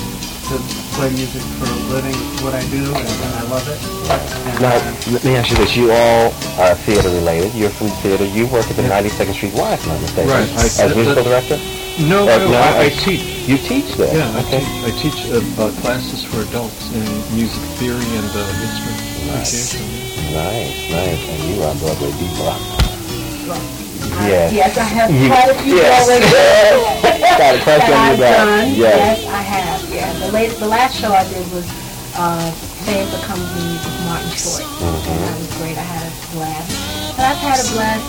to 0.50 0.87
play 0.98 1.10
music 1.14 1.42
for 1.62 1.70
a 1.70 1.78
living. 1.94 2.18
It's 2.18 2.42
what 2.42 2.54
I 2.58 2.62
do, 2.74 2.82
and, 2.90 3.06
and 3.06 3.34
I 3.38 3.44
love 3.54 3.66
it. 3.70 3.78
And, 4.10 4.62
Now, 4.62 4.74
uh, 4.74 5.12
let 5.14 5.24
me 5.24 5.36
ask 5.38 5.50
you 5.52 5.58
this. 5.58 5.76
You 5.78 5.92
all 5.92 6.34
are 6.58 6.74
theater 6.90 7.10
related. 7.10 7.54
You're 7.54 7.70
from 7.70 7.88
theater. 8.02 8.26
You 8.26 8.48
work 8.48 8.66
at 8.70 8.76
the 8.76 8.84
92nd 8.84 9.34
Street 9.34 9.54
Y, 9.54 9.74
if 9.74 9.84
I'm 9.86 9.94
not 9.94 10.02
mistaken. 10.02 10.30
Right, 10.30 10.50
I 10.58 10.66
As 10.66 10.72
said 10.76 10.96
musical 10.96 11.24
that- 11.24 11.30
director? 11.30 11.58
No, 11.98 12.30
Uh, 12.30 12.38
no, 12.38 12.52
no, 12.54 12.58
I, 12.62 12.86
I 12.86 12.90
teach. 12.90 13.26
You 13.50 13.58
teach 13.58 13.96
there? 13.98 14.14
Yeah, 14.14 14.30
I 14.38 14.42
Okay. 14.46 14.62
teach, 14.62 14.86
I 14.86 14.92
teach 15.02 15.20
uh, 15.34 15.42
uh, 15.62 15.72
classes 15.82 16.22
for 16.26 16.42
adults 16.46 16.94
in 16.94 17.02
music 17.34 17.62
theory 17.82 18.06
and 18.18 18.30
uh, 18.38 18.42
instrument 18.66 18.98
appreciation. 19.34 19.82
Nice, 20.34 20.78
nice. 20.94 21.22
And 21.30 21.40
you 21.50 21.62
are 21.66 21.74
Broadway 21.82 22.12
diva. 22.22 22.54
Yes. 24.30 24.54
Yes, 24.54 24.78
I 24.78 24.84
have 24.84 25.10
You- 25.10 25.30
quite 25.30 25.50
a 25.50 25.56
few 25.62 25.76
yes. 25.76 26.06
Broadway 26.06 26.22
shows 26.34 27.38
Got 27.38 27.56
a 27.56 27.62
crush 27.66 27.82
that 27.82 27.94
on 27.94 28.06
you 28.06 28.14
I've 28.14 28.20
back. 28.20 28.38
done. 28.46 28.70
Yes. 28.76 28.78
Yes, 28.78 29.26
I 29.26 29.42
have. 29.42 29.77
Yeah, 30.08 30.20
the 30.26 30.32
late, 30.32 30.52
the 30.58 30.68
last 30.68 30.96
show 30.96 31.12
I 31.12 31.28
did 31.28 31.44
was 31.52 31.68
uh, 32.16 32.48
Fame 32.88 33.08
Becomes 33.12 33.44
Me 33.60 33.76
with 33.76 34.00
Martin 34.08 34.32
Short, 34.32 34.64
Mm-hmm. 34.64 35.12
and 35.12 35.20
that 35.28 35.36
was 35.36 35.52
great. 35.60 35.76
I 35.78 35.84
had 35.84 36.08
a 36.08 36.14
blast. 36.32 36.72
But 37.20 37.24
I've 37.28 37.42
had 37.44 37.60
a 37.60 37.68
blast 37.76 38.06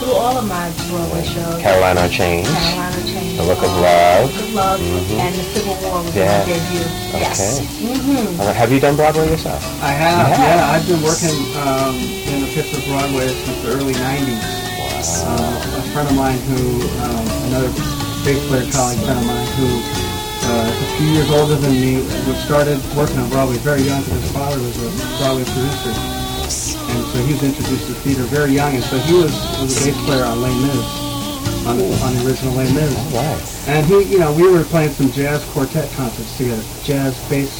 through 0.00 0.16
all 0.16 0.34
of 0.40 0.46
my 0.48 0.66
Broadway 0.88 1.22
shows. 1.28 1.60
Carolina 1.60 2.08
Change. 2.08 2.48
Carolina 2.48 3.00
Change. 3.04 3.36
The 3.36 3.44
Look 3.44 3.60
of 3.62 3.70
Love. 3.84 4.32
Look 4.32 4.42
of 4.42 4.54
Love, 4.54 4.80
Mhm. 4.80 5.18
and 5.20 5.32
the 5.36 5.44
Civil 5.52 5.76
War 5.84 6.00
was 6.02 6.14
Yeah. 6.16 6.40
my 6.40 6.44
debut. 6.48 6.88
Yes. 7.20 7.60
Okay. 7.60 7.68
Mm-hmm. 7.92 8.40
All 8.40 8.46
right, 8.48 8.56
Have 8.56 8.72
you 8.72 8.80
done 8.80 8.96
Broadway 8.96 9.28
yourself? 9.28 9.60
I 9.84 9.92
have, 9.92 10.28
You 10.28 10.34
have? 10.34 10.56
yeah. 10.56 10.72
I've 10.74 10.86
been 10.88 11.02
working 11.04 11.36
um, 11.60 11.94
in 12.32 12.38
the 12.42 12.50
pits 12.56 12.72
of 12.72 12.80
Broadway 12.88 13.28
since 13.28 13.60
the 13.62 13.68
early 13.76 13.92
90s. 13.94 14.40
Uh, 15.02 15.78
a 15.78 15.82
friend 15.92 16.08
of 16.08 16.14
mine 16.16 16.38
who, 16.48 16.80
um, 17.04 17.24
another 17.50 17.68
big 18.24 18.38
player 18.48 18.64
colleague 18.72 19.02
friend 19.02 19.18
of 19.18 19.26
mine 19.26 19.46
who 19.58 19.66
uh, 20.44 20.68
a 20.68 20.86
few 20.98 21.08
years 21.14 21.30
older 21.30 21.56
than 21.56 21.72
me, 21.72 22.02
was 22.26 22.38
started 22.44 22.78
working 22.96 23.18
on 23.18 23.28
Broadway 23.30 23.56
very 23.58 23.82
young 23.82 24.02
because 24.02 24.22
his 24.22 24.32
father 24.32 24.58
was 24.58 24.76
a 24.78 24.90
Broadway 25.18 25.44
producer. 25.44 25.94
And 26.92 27.00
so 27.08 27.16
he 27.24 27.32
was 27.32 27.42
introduced 27.42 27.86
to 27.86 27.94
theater 28.04 28.22
very 28.24 28.52
young, 28.52 28.74
and 28.74 28.84
so 28.84 28.98
he 28.98 29.14
was, 29.14 29.32
was 29.60 29.72
a 29.72 29.90
bass 29.90 29.98
player 30.04 30.24
on 30.24 30.42
Les 30.42 30.52
Mis, 30.52 30.86
on, 31.66 31.80
on 31.80 32.10
the 32.14 32.22
original 32.26 32.52
Les 32.54 32.68
Mis. 32.74 32.92
Right. 33.14 33.40
And 33.68 33.86
he, 33.86 34.02
you 34.12 34.18
know, 34.18 34.32
we 34.34 34.50
were 34.50 34.64
playing 34.64 34.90
some 34.90 35.10
jazz 35.12 35.44
quartet 35.52 35.90
concerts 35.92 36.36
together, 36.36 36.62
jazz 36.84 37.16
bass, 37.30 37.50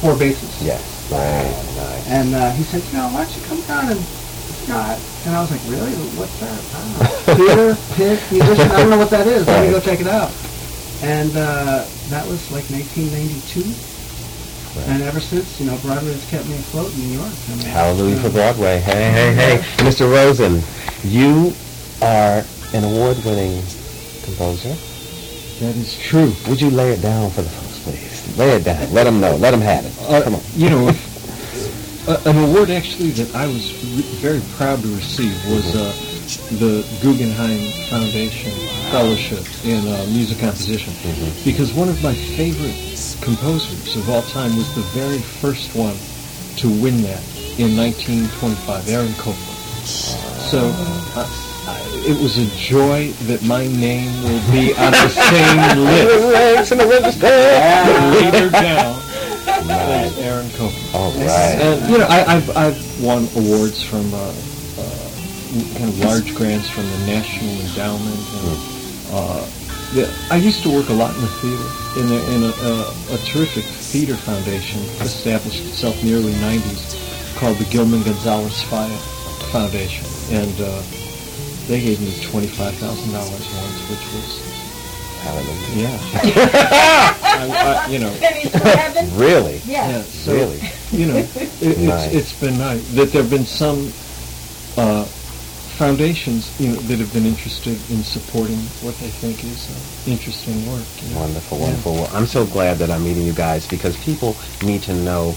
four 0.00 0.18
basses. 0.18 0.50
Yes. 0.62 0.82
Right. 1.12 1.50
Nice. 1.76 2.08
And 2.08 2.34
uh, 2.34 2.50
he 2.52 2.62
said, 2.64 2.82
you 2.90 2.98
know, 2.98 3.08
why 3.12 3.24
don't 3.24 3.36
you 3.36 3.42
come 3.46 3.60
down 3.68 3.92
and, 3.92 4.00
you 4.00 4.74
and 4.74 5.36
I 5.36 5.40
was 5.40 5.50
like, 5.50 5.60
really? 5.68 5.92
What's 6.16 6.38
that? 6.40 6.56
I 6.74 6.80
don't 6.80 6.96
know. 6.96 7.34
Theater, 7.36 7.68
pit, 7.94 8.18
musician, 8.32 8.70
I 8.70 8.76
don't 8.80 8.90
know 8.90 8.98
what 8.98 9.10
that 9.10 9.26
is. 9.26 9.46
Let 9.46 9.66
me 9.66 9.70
go 9.72 9.80
check 9.80 10.00
it 10.00 10.06
out. 10.06 10.30
And 11.02 11.30
uh, 11.36 11.84
that 12.10 12.26
was 12.28 12.50
like 12.52 12.64
1992. 12.70 13.64
And 14.90 15.02
ever 15.02 15.18
since, 15.18 15.58
you 15.60 15.66
know, 15.66 15.76
Broadway 15.78 16.12
has 16.12 16.28
kept 16.30 16.46
me 16.46 16.54
afloat 16.54 16.92
in 16.94 17.00
New 17.00 17.18
York. 17.18 17.32
I 17.32 17.54
mean, 17.56 17.66
Hallelujah 17.66 18.14
you 18.14 18.20
for 18.20 18.30
Broadway. 18.30 18.78
Hey, 18.78 19.10
hey, 19.10 19.34
hey. 19.34 19.56
Mr. 19.84 20.10
Rosen, 20.10 20.62
you 21.02 21.52
are 22.02 22.44
an 22.72 22.84
award-winning 22.84 23.62
composer. 24.22 24.74
That 25.64 25.74
is 25.76 25.98
true. 25.98 26.32
Would 26.48 26.60
you 26.60 26.70
lay 26.70 26.92
it 26.92 27.02
down 27.02 27.30
for 27.30 27.42
the 27.42 27.48
folks, 27.50 27.82
please? 27.82 28.38
Lay 28.38 28.50
it 28.56 28.64
down. 28.64 28.92
Let 28.92 29.04
them 29.04 29.20
know. 29.20 29.34
Let 29.36 29.50
them 29.50 29.60
have 29.60 29.84
it. 29.84 29.92
Uh, 30.08 30.22
Come 30.22 30.34
on. 30.36 30.40
You 30.54 30.70
know, 30.70 30.88
if, 30.88 32.08
uh, 32.08 32.30
an 32.30 32.36
award 32.38 32.70
actually 32.70 33.10
that 33.10 33.34
I 33.34 33.46
was 33.46 33.72
re- 33.96 34.02
very 34.22 34.40
proud 34.56 34.80
to 34.82 34.88
receive 34.94 35.34
was 35.46 35.74
uh, 35.74 35.92
the 36.58 36.86
Guggenheim 37.02 37.58
Foundation 37.88 38.52
Fellowship 38.90 39.44
in 39.64 39.86
uh, 39.86 40.06
Music 40.10 40.38
Composition. 40.38 40.92
Because 41.44 41.72
one 41.72 41.88
of 41.88 42.02
my 42.02 42.14
favorite 42.14 42.76
composers 43.22 43.96
of 43.96 44.08
all 44.10 44.22
time 44.22 44.54
was 44.56 44.72
the 44.74 44.82
very 44.94 45.18
first 45.18 45.74
one 45.74 45.96
to 46.58 46.68
win 46.82 47.02
that 47.02 47.22
in 47.58 47.76
1925, 47.76 48.88
Aaron 48.88 49.12
Copland. 49.14 49.36
So 49.86 50.70
uh, 51.16 51.26
it 52.06 52.20
was 52.20 52.38
a 52.38 52.46
joy 52.56 53.10
that 53.26 53.42
my 53.42 53.66
name 53.66 54.10
will 54.22 54.42
be 54.52 54.74
on 54.74 54.92
the 54.92 55.08
same 55.08 55.84
list. 55.84 56.72
in 56.72 56.78
the 56.78 56.86
register. 56.86 57.26
Later 57.26 58.50
down 58.50 59.00
was 59.66 60.18
Aaron 60.18 60.50
Copland. 60.50 60.94
All 60.94 61.12
right. 61.12 61.58
And 61.60 61.90
you 61.90 61.98
know, 61.98 62.06
I, 62.08 62.36
I've 62.36 62.56
I've 62.56 63.02
won 63.02 63.28
awards 63.36 63.82
from 63.82 64.12
uh, 64.14 64.32
kind 65.50 65.88
of 65.90 65.98
large 66.00 66.34
grants 66.34 66.68
from 66.70 66.84
the 66.84 66.98
National 67.06 67.50
Endowment. 67.66 68.20
And, 68.44 68.58
uh, 69.12 69.46
yeah, 69.92 70.06
I 70.30 70.36
used 70.36 70.62
to 70.62 70.70
work 70.70 70.88
a 70.88 70.92
lot 70.92 71.14
in 71.14 71.20
the 71.22 71.32
theater, 71.42 71.68
in 71.98 72.06
a, 72.06 72.20
in 72.34 72.40
a, 72.46 72.52
a, 72.54 72.74
a 73.14 73.18
terrific 73.26 73.64
theater 73.64 74.14
foundation 74.14 74.80
established 75.02 75.64
itself 75.66 76.00
in 76.02 76.08
the 76.08 76.14
early 76.14 76.32
'90s 76.34 77.36
called 77.38 77.56
the 77.58 77.64
Gilman 77.64 78.02
Gonzalez-Falla 78.04 78.96
Foundation, 79.50 80.06
and 80.30 80.54
uh, 80.60 80.82
they 81.66 81.80
gave 81.80 82.00
me 82.00 82.14
twenty-five 82.22 82.74
thousand 82.76 83.10
dollars 83.12 83.32
once, 83.54 83.90
which 83.90 84.06
was 84.14 84.50
Hallelujah. 85.20 85.82
yeah. 85.82 87.14
I, 87.22 87.84
I, 87.86 87.90
you 87.90 87.98
know, 87.98 88.14
Pennies 88.20 88.50
from 88.52 88.60
heaven? 88.62 89.18
Really? 89.18 89.58
Yeah. 89.66 89.90
yeah, 89.90 90.02
so, 90.02 90.32
Really? 90.32 90.60
You 90.92 91.06
know, 91.06 91.16
it, 91.16 91.28
it's 91.60 91.78
Nice. 91.78 92.14
it's 92.14 92.40
been 92.40 92.56
nice 92.58 92.88
that 92.94 93.12
there 93.12 93.22
have 93.22 93.30
been 93.30 93.44
some 93.44 93.92
uh, 94.78 95.04
foundations, 95.80 96.52
you 96.60 96.68
know, 96.68 96.80
that 96.92 96.98
have 96.98 97.10
been 97.14 97.24
interested 97.24 97.72
in 97.88 98.04
supporting 98.04 98.60
what 98.84 98.92
they 99.00 99.08
think 99.08 99.40
is 99.40 99.64
uh, 99.72 100.12
interesting 100.12 100.60
work. 100.68 100.84
You 101.00 101.08
know? 101.08 101.24
Wonderful, 101.24 101.56
wonderful. 101.56 101.94
Well, 101.94 102.10
I'm 102.12 102.26
so 102.26 102.44
glad 102.44 102.76
that 102.84 102.90
I'm 102.90 103.02
meeting 103.02 103.24
you 103.24 103.32
guys 103.32 103.66
because 103.66 103.96
people 104.04 104.36
need 104.60 104.82
to 104.82 104.94
know 104.94 105.32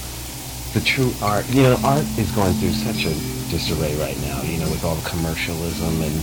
the 0.75 0.83
true 0.83 1.15
art. 1.23 1.47
You 1.47 1.63
know, 1.63 1.79
art 1.87 2.03
is 2.19 2.29
going 2.35 2.51
through 2.59 2.75
such 2.75 3.07
a 3.07 3.15
disarray 3.55 3.95
right 3.95 4.19
now, 4.19 4.43
you 4.43 4.59
know, 4.59 4.67
with 4.67 4.83
all 4.83 4.95
the 4.95 5.07
commercialism 5.07 6.03
and 6.03 6.15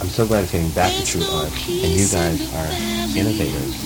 I'm 0.00 0.08
so 0.08 0.24
glad 0.26 0.44
it's 0.44 0.52
getting 0.52 0.72
back 0.72 0.96
to 0.96 1.04
true 1.04 1.28
art. 1.28 1.52
And 1.68 1.92
you 1.92 2.08
guys 2.08 2.40
are 2.56 2.72
innovators 3.12 3.76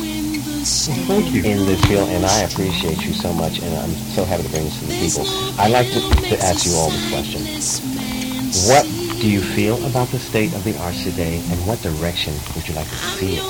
Thank 1.11 1.35
you. 1.35 1.43
in 1.43 1.67
this 1.67 1.83
field 1.91 2.09
and 2.11 2.25
I 2.25 2.47
appreciate 2.47 3.03
you 3.03 3.13
so 3.13 3.33
much 3.33 3.59
and 3.59 3.75
I'm 3.75 3.91
so 4.15 4.23
happy 4.23 4.45
to 4.45 4.51
bring 4.51 4.71
this 4.71 4.79
to 4.79 4.87
the 4.87 4.95
people. 5.03 5.27
I'd 5.59 5.75
like 5.75 5.91
to, 5.91 6.01
to 6.31 6.39
ask 6.47 6.63
you 6.65 6.75
all 6.79 6.91
this 6.91 7.11
question. 7.11 8.18
What 8.67 8.85
do 9.21 9.29
you 9.31 9.41
feel 9.43 9.85
about 9.87 10.09
the 10.09 10.19
state 10.19 10.55
of 10.55 10.65
the 10.65 10.77
arts 10.79 11.03
today 11.05 11.37
and 11.51 11.67
what 11.67 11.81
direction 11.83 12.33
would 12.55 12.67
you 12.69 12.75
like 12.75 12.89
to 12.89 12.97
see 12.97 13.37
it? 13.37 13.43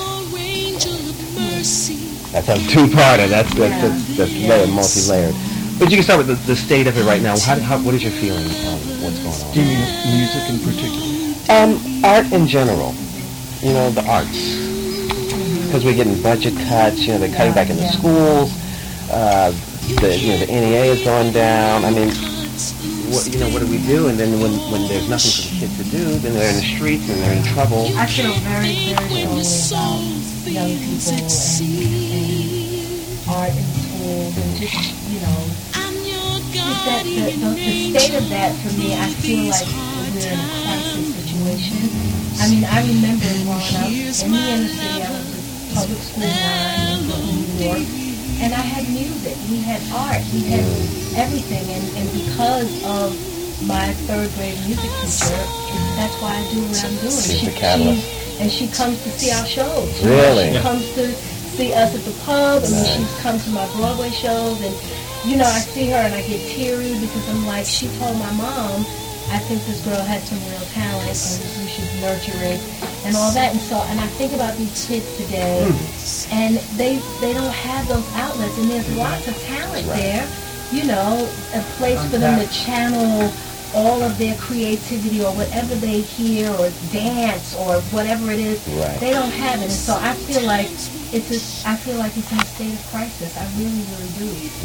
That's 2.31 2.47
a 2.49 2.57
two-parter. 2.67 3.27
That's 3.27 3.53
that's 3.55 3.81
that's, 3.81 4.17
that's 4.17 4.31
Yeah. 4.31 4.49
layered, 4.49 4.69
multi-layered. 4.69 5.35
But 5.79 5.89
you 5.89 5.97
can 5.97 6.03
start 6.03 6.17
with 6.19 6.27
the, 6.27 6.35
the 6.45 6.55
state 6.55 6.87
of 6.87 6.97
it 6.97 7.03
right 7.05 7.21
now. 7.21 7.39
How, 7.39 7.59
how, 7.59 7.79
what 7.79 7.95
is 7.95 8.03
your 8.03 8.11
feeling 8.11 8.45
on 8.45 8.77
what's 9.01 9.19
going 9.23 9.41
on? 9.41 9.53
Do 9.53 9.61
you 9.61 9.67
mean 9.67 10.17
music 10.19 10.43
in 10.51 10.59
particular? 10.59 11.07
Um, 11.49 12.03
art 12.05 12.31
in 12.33 12.45
general. 12.47 12.93
You 13.61 13.73
know, 13.73 13.89
the 13.91 14.03
arts. 14.05 14.57
Because 15.65 15.85
we're 15.85 15.95
getting 15.95 16.21
budget 16.21 16.55
cuts. 16.67 16.99
You 17.07 17.13
know, 17.13 17.19
they're 17.19 17.35
cutting 17.35 17.53
back 17.53 17.69
in 17.69 17.77
the 17.77 17.87
schools. 17.87 18.51
Uh, 19.11 19.51
the 20.01 20.15
you 20.17 20.33
know 20.33 20.45
the 20.45 20.47
NEA 20.47 20.91
is 20.93 21.03
going 21.03 21.31
down. 21.33 21.83
I 21.85 21.89
mean, 21.89 22.09
what 23.09 23.27
you 23.27 23.39
know 23.39 23.49
what 23.49 23.61
do 23.61 23.67
we 23.67 23.79
do? 23.85 24.07
And 24.07 24.17
then 24.17 24.39
when 24.39 24.53
when 24.71 24.87
there's 24.87 25.09
nothing 25.09 25.31
for 25.31 25.43
the 25.49 25.55
kids 25.59 25.75
to 25.77 25.85
do, 25.89 26.03
then 26.19 26.33
they're 26.33 26.49
in 26.49 26.57
the 26.57 26.67
streets 26.75 27.09
and 27.09 27.17
they're 27.21 27.37
in 27.37 27.43
trouble. 27.43 27.89
I 27.97 28.05
feel 28.05 28.33
very, 28.45 28.93
very 28.93 29.43
strongly 29.43 30.21
about 30.41 30.49
young 30.49 30.73
people 30.79 31.13
and, 31.13 31.29
and 32.13 32.39
art 33.29 33.53
in 33.53 33.65
schools 33.65 34.33
and 34.37 34.49
just, 34.57 34.93
you 35.09 35.19
know, 35.21 35.39
just 36.49 36.85
that, 36.85 37.03
the, 37.05 37.29
the, 37.37 37.49
the 37.53 37.99
state 37.99 38.17
of 38.17 38.25
that 38.29 38.55
for 38.61 38.73
me, 38.73 38.95
I 38.97 39.09
feel 39.21 39.51
like 39.53 39.69
we're 39.69 40.33
in 40.33 40.39
a 40.39 40.49
crisis 40.65 41.13
situation. 41.13 41.77
I 42.41 42.49
mean, 42.49 42.65
I 42.65 42.81
remember 42.89 43.29
growing 43.45 43.75
up 43.77 43.85
in 43.85 44.31
the 44.33 44.41
inner 44.49 44.67
city, 44.69 45.01
I 45.03 45.11
went 45.13 45.29
to 45.29 45.39
public 45.75 46.01
school 46.01 46.25
when 46.25 46.33
I 46.33 46.97
was 46.97 47.13
in 47.13 47.37
New 47.37 47.65
York, 47.69 47.85
and 48.41 48.53
I 48.53 48.63
had 48.63 48.87
music, 48.89 49.35
we 49.49 49.59
had 49.61 49.81
art, 49.93 50.23
we 50.33 50.41
had 50.47 50.63
everything, 51.19 51.65
and, 51.75 51.85
and 51.97 52.07
because 52.11 52.71
of 52.85 53.11
my 53.67 53.91
third 54.07 54.31
grade 54.35 54.57
music 54.65 54.89
teacher, 55.03 55.39
that's 55.99 56.15
why 56.21 56.31
I 56.39 56.43
do 56.53 56.61
what 56.63 56.79
I'm 56.85 56.95
doing. 57.03 57.19
She's 57.23 57.45
the 57.45 57.51
catalyst. 57.51 58.01
she's- 58.07 58.15
and 58.39 58.49
she 58.49 58.67
comes 58.69 59.03
to 59.03 59.09
see 59.19 59.31
our 59.31 59.45
shows. 59.45 59.91
Really? 60.01 60.53
She 60.55 60.59
comes 60.59 60.85
to 60.95 61.11
see 61.59 61.73
us 61.73 61.93
at 61.93 61.99
the 62.07 62.15
pub, 62.23 62.63
and 62.63 62.71
then 62.71 62.83
Nice. 62.87 62.95
she's 62.95 63.19
come 63.21 63.37
to 63.37 63.49
my 63.49 63.67
Broadway 63.75 64.11
shows, 64.11 64.61
and 64.61 64.73
you 65.27 65.35
know, 65.35 65.43
I 65.43 65.59
see 65.59 65.87
her 65.91 65.97
and 65.99 66.13
I 66.15 66.21
get 66.21 66.39
teary 66.47 66.95
because 67.01 67.27
I'm 67.27 67.45
like, 67.45 67.65
she 67.65 67.89
told 67.99 68.15
my 68.17 68.31
mom, 68.31 68.85
I 69.31 69.39
think 69.39 69.61
this 69.65 69.83
girl 69.85 70.01
had 70.01 70.21
some 70.21 70.39
real 70.49 70.65
talent 70.73 71.13
and 71.13 71.63
we 71.63 71.69
should 71.69 72.01
nurture 72.01 72.39
it 72.41 72.59
and 73.05 73.15
all 73.15 73.31
that. 73.31 73.51
And 73.51 73.61
so, 73.61 73.77
and 73.89 73.99
I 73.99 74.07
think 74.17 74.33
about 74.33 74.57
these 74.57 74.87
kids 74.87 75.05
today, 75.17 75.67
hmm. 75.69 76.33
and 76.33 76.55
they 76.77 76.97
they 77.21 77.33
don't 77.33 77.53
have 77.53 77.87
those 77.87 78.07
outlets, 78.15 78.57
and 78.57 78.69
there's 78.69 78.89
lots 78.95 79.27
of 79.27 79.35
talent 79.43 79.87
Right. 79.87 79.97
there. 79.99 80.27
You 80.71 80.85
know, 80.85 81.27
a 81.53 81.61
place 81.77 81.99
for 82.11 82.17
them 82.17 82.39
to 82.39 82.47
channel 82.53 83.31
all 83.73 84.01
of 84.03 84.17
their 84.17 84.35
creativity 84.37 85.23
or 85.23 85.31
whatever 85.33 85.75
they 85.75 86.01
hear 86.01 86.49
or 86.51 86.69
dance 86.91 87.55
or 87.55 87.81
whatever 87.93 88.31
it 88.31 88.39
is. 88.39 88.65
Right. 88.67 88.99
They 88.99 89.11
don't 89.11 89.31
have 89.31 89.59
it, 89.59 89.63
and 89.63 89.71
so 89.71 89.95
I 89.95 90.13
feel 90.13 90.45
like 90.45 90.69
it's 91.11 91.29
a, 91.33 91.69
I 91.69 91.75
feel 91.75 91.97
like 91.97 92.15
it's 92.17 92.31
in 92.31 92.37
a 92.37 92.45
state 92.45 92.73
of 92.73 92.85
crisis. 92.89 93.33
I 93.37 93.45
really, 93.57 93.81
really 93.93 94.11
do. 94.17 94.27
It's, 94.45 94.57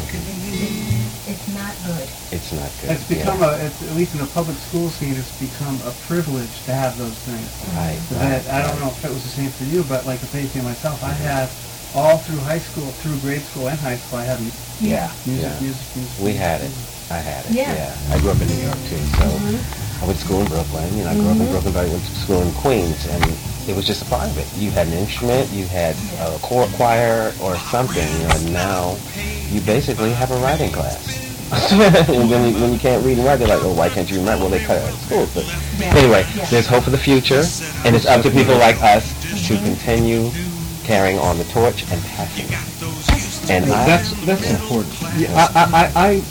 it's 1.25 1.47
not 1.57 1.73
good. 1.85 2.07
It's 2.29 2.51
not 2.53 2.69
good. 2.81 2.91
It's 2.93 3.07
become 3.09 3.41
a, 3.41 3.57
it's, 3.65 3.81
at 3.81 3.95
least 3.97 4.13
in 4.13 4.21
the 4.21 4.29
public 4.29 4.57
school 4.57 4.89
scene, 4.89 5.15
it's 5.15 5.33
become 5.41 5.75
a 5.85 5.93
privilege 6.05 6.53
to 6.65 6.73
have 6.73 6.97
those 6.97 7.17
things. 7.25 7.49
Right, 7.73 7.97
That, 8.13 8.45
right, 8.45 8.53
I 8.53 8.67
don't 8.67 8.79
know 8.79 8.93
if 8.93 9.05
it 9.05 9.09
was 9.09 9.23
the 9.23 9.33
same 9.33 9.49
for 9.49 9.65
you, 9.65 9.83
but 9.89 10.05
like 10.05 10.21
if 10.21 10.33
anything 10.35 10.63
myself, 10.63 11.03
I 11.03 11.13
mm-hmm. 11.13 11.25
had 11.25 11.49
all 11.95 12.17
through 12.17 12.39
high 12.45 12.59
school, 12.59 12.85
through 13.01 13.17
grade 13.19 13.41
school 13.41 13.69
and 13.69 13.79
high 13.79 13.97
school, 13.97 14.19
I 14.19 14.25
had 14.25 14.39
music, 14.41 14.61
Yeah, 14.81 15.09
music, 15.25 15.49
yeah. 15.49 15.61
music, 15.61 15.95
music. 15.95 16.23
We 16.23 16.33
had 16.33 16.61
it. 16.61 16.71
I 17.11 17.17
had 17.17 17.45
it. 17.45 17.51
Yeah. 17.51 17.73
Yeah. 17.73 18.13
I 18.15 18.19
grew 18.19 18.31
up 18.31 18.41
in 18.41 18.47
New 18.47 18.61
York 18.61 18.79
too, 18.89 18.97
so 19.17 19.25
mm-hmm. 19.29 20.03
I 20.03 20.07
went 20.07 20.19
to 20.19 20.25
school 20.25 20.41
in 20.41 20.47
Brooklyn. 20.47 20.97
You 20.97 21.03
know, 21.03 21.11
I 21.11 21.15
grew 21.15 21.29
up 21.29 21.37
in 21.37 21.49
Brooklyn, 21.51 21.73
but 21.73 21.85
I 21.85 21.89
went 21.89 22.03
to 22.03 22.15
school 22.15 22.41
in 22.41 22.51
Queens, 22.53 23.05
and 23.07 23.23
it 23.69 23.75
was 23.75 23.85
just 23.85 24.01
a 24.01 24.05
part 24.05 24.29
of 24.29 24.37
it. 24.37 24.47
You 24.57 24.71
had 24.71 24.87
an 24.87 24.93
instrument, 24.93 25.49
you 25.51 25.65
had 25.65 25.95
a 26.19 26.37
choir, 26.39 26.67
choir 26.73 27.33
or 27.41 27.55
something. 27.69 28.05
You 28.05 28.27
know, 28.27 28.35
and 28.35 28.53
now 28.53 28.97
you 29.49 29.61
basically 29.61 30.11
have 30.11 30.31
a 30.31 30.37
writing 30.37 30.71
class. 30.71 31.21
and 32.09 32.29
when 32.29 32.49
you, 32.49 32.59
when 32.59 32.73
you 32.73 32.79
can't 32.79 33.05
read 33.05 33.17
and 33.17 33.25
write, 33.25 33.37
they're 33.37 33.47
like, 33.47 33.61
"Oh, 33.61 33.73
why 33.73 33.87
can't 33.87 34.09
you 34.09 34.19
write?" 34.21 34.39
Well, 34.39 34.49
they 34.49 34.63
cut 34.65 34.77
it 34.77 34.83
out 34.83 34.93
of 34.93 34.99
school. 35.01 35.29
But 35.33 35.45
Yeah. 35.77 35.93
anyway, 35.95 36.25
Yeah. 36.35 36.45
there's 36.45 36.65
hope 36.65 36.83
for 36.83 36.89
the 36.89 36.97
future, 36.97 37.43
and 37.85 37.95
it's 37.95 38.07
up 38.07 38.23
to 38.23 38.31
people 38.31 38.57
like 38.57 38.81
us 38.81 39.13
to 39.47 39.53
mm-hmm. 39.53 39.65
continue 39.65 40.31
carrying 40.85 41.19
on 41.19 41.37
the 41.37 41.43
torch 41.45 41.83
and 41.91 42.01
passing 42.03 42.45
it. 42.49 43.49
And 43.49 43.65
I, 43.65 43.85
That's 43.85 44.25
that's 44.25 44.49
important. 44.49 44.93
Yeah, 45.17 45.49
I, 45.53 45.69
I, 45.71 45.91
I, 45.95 46.23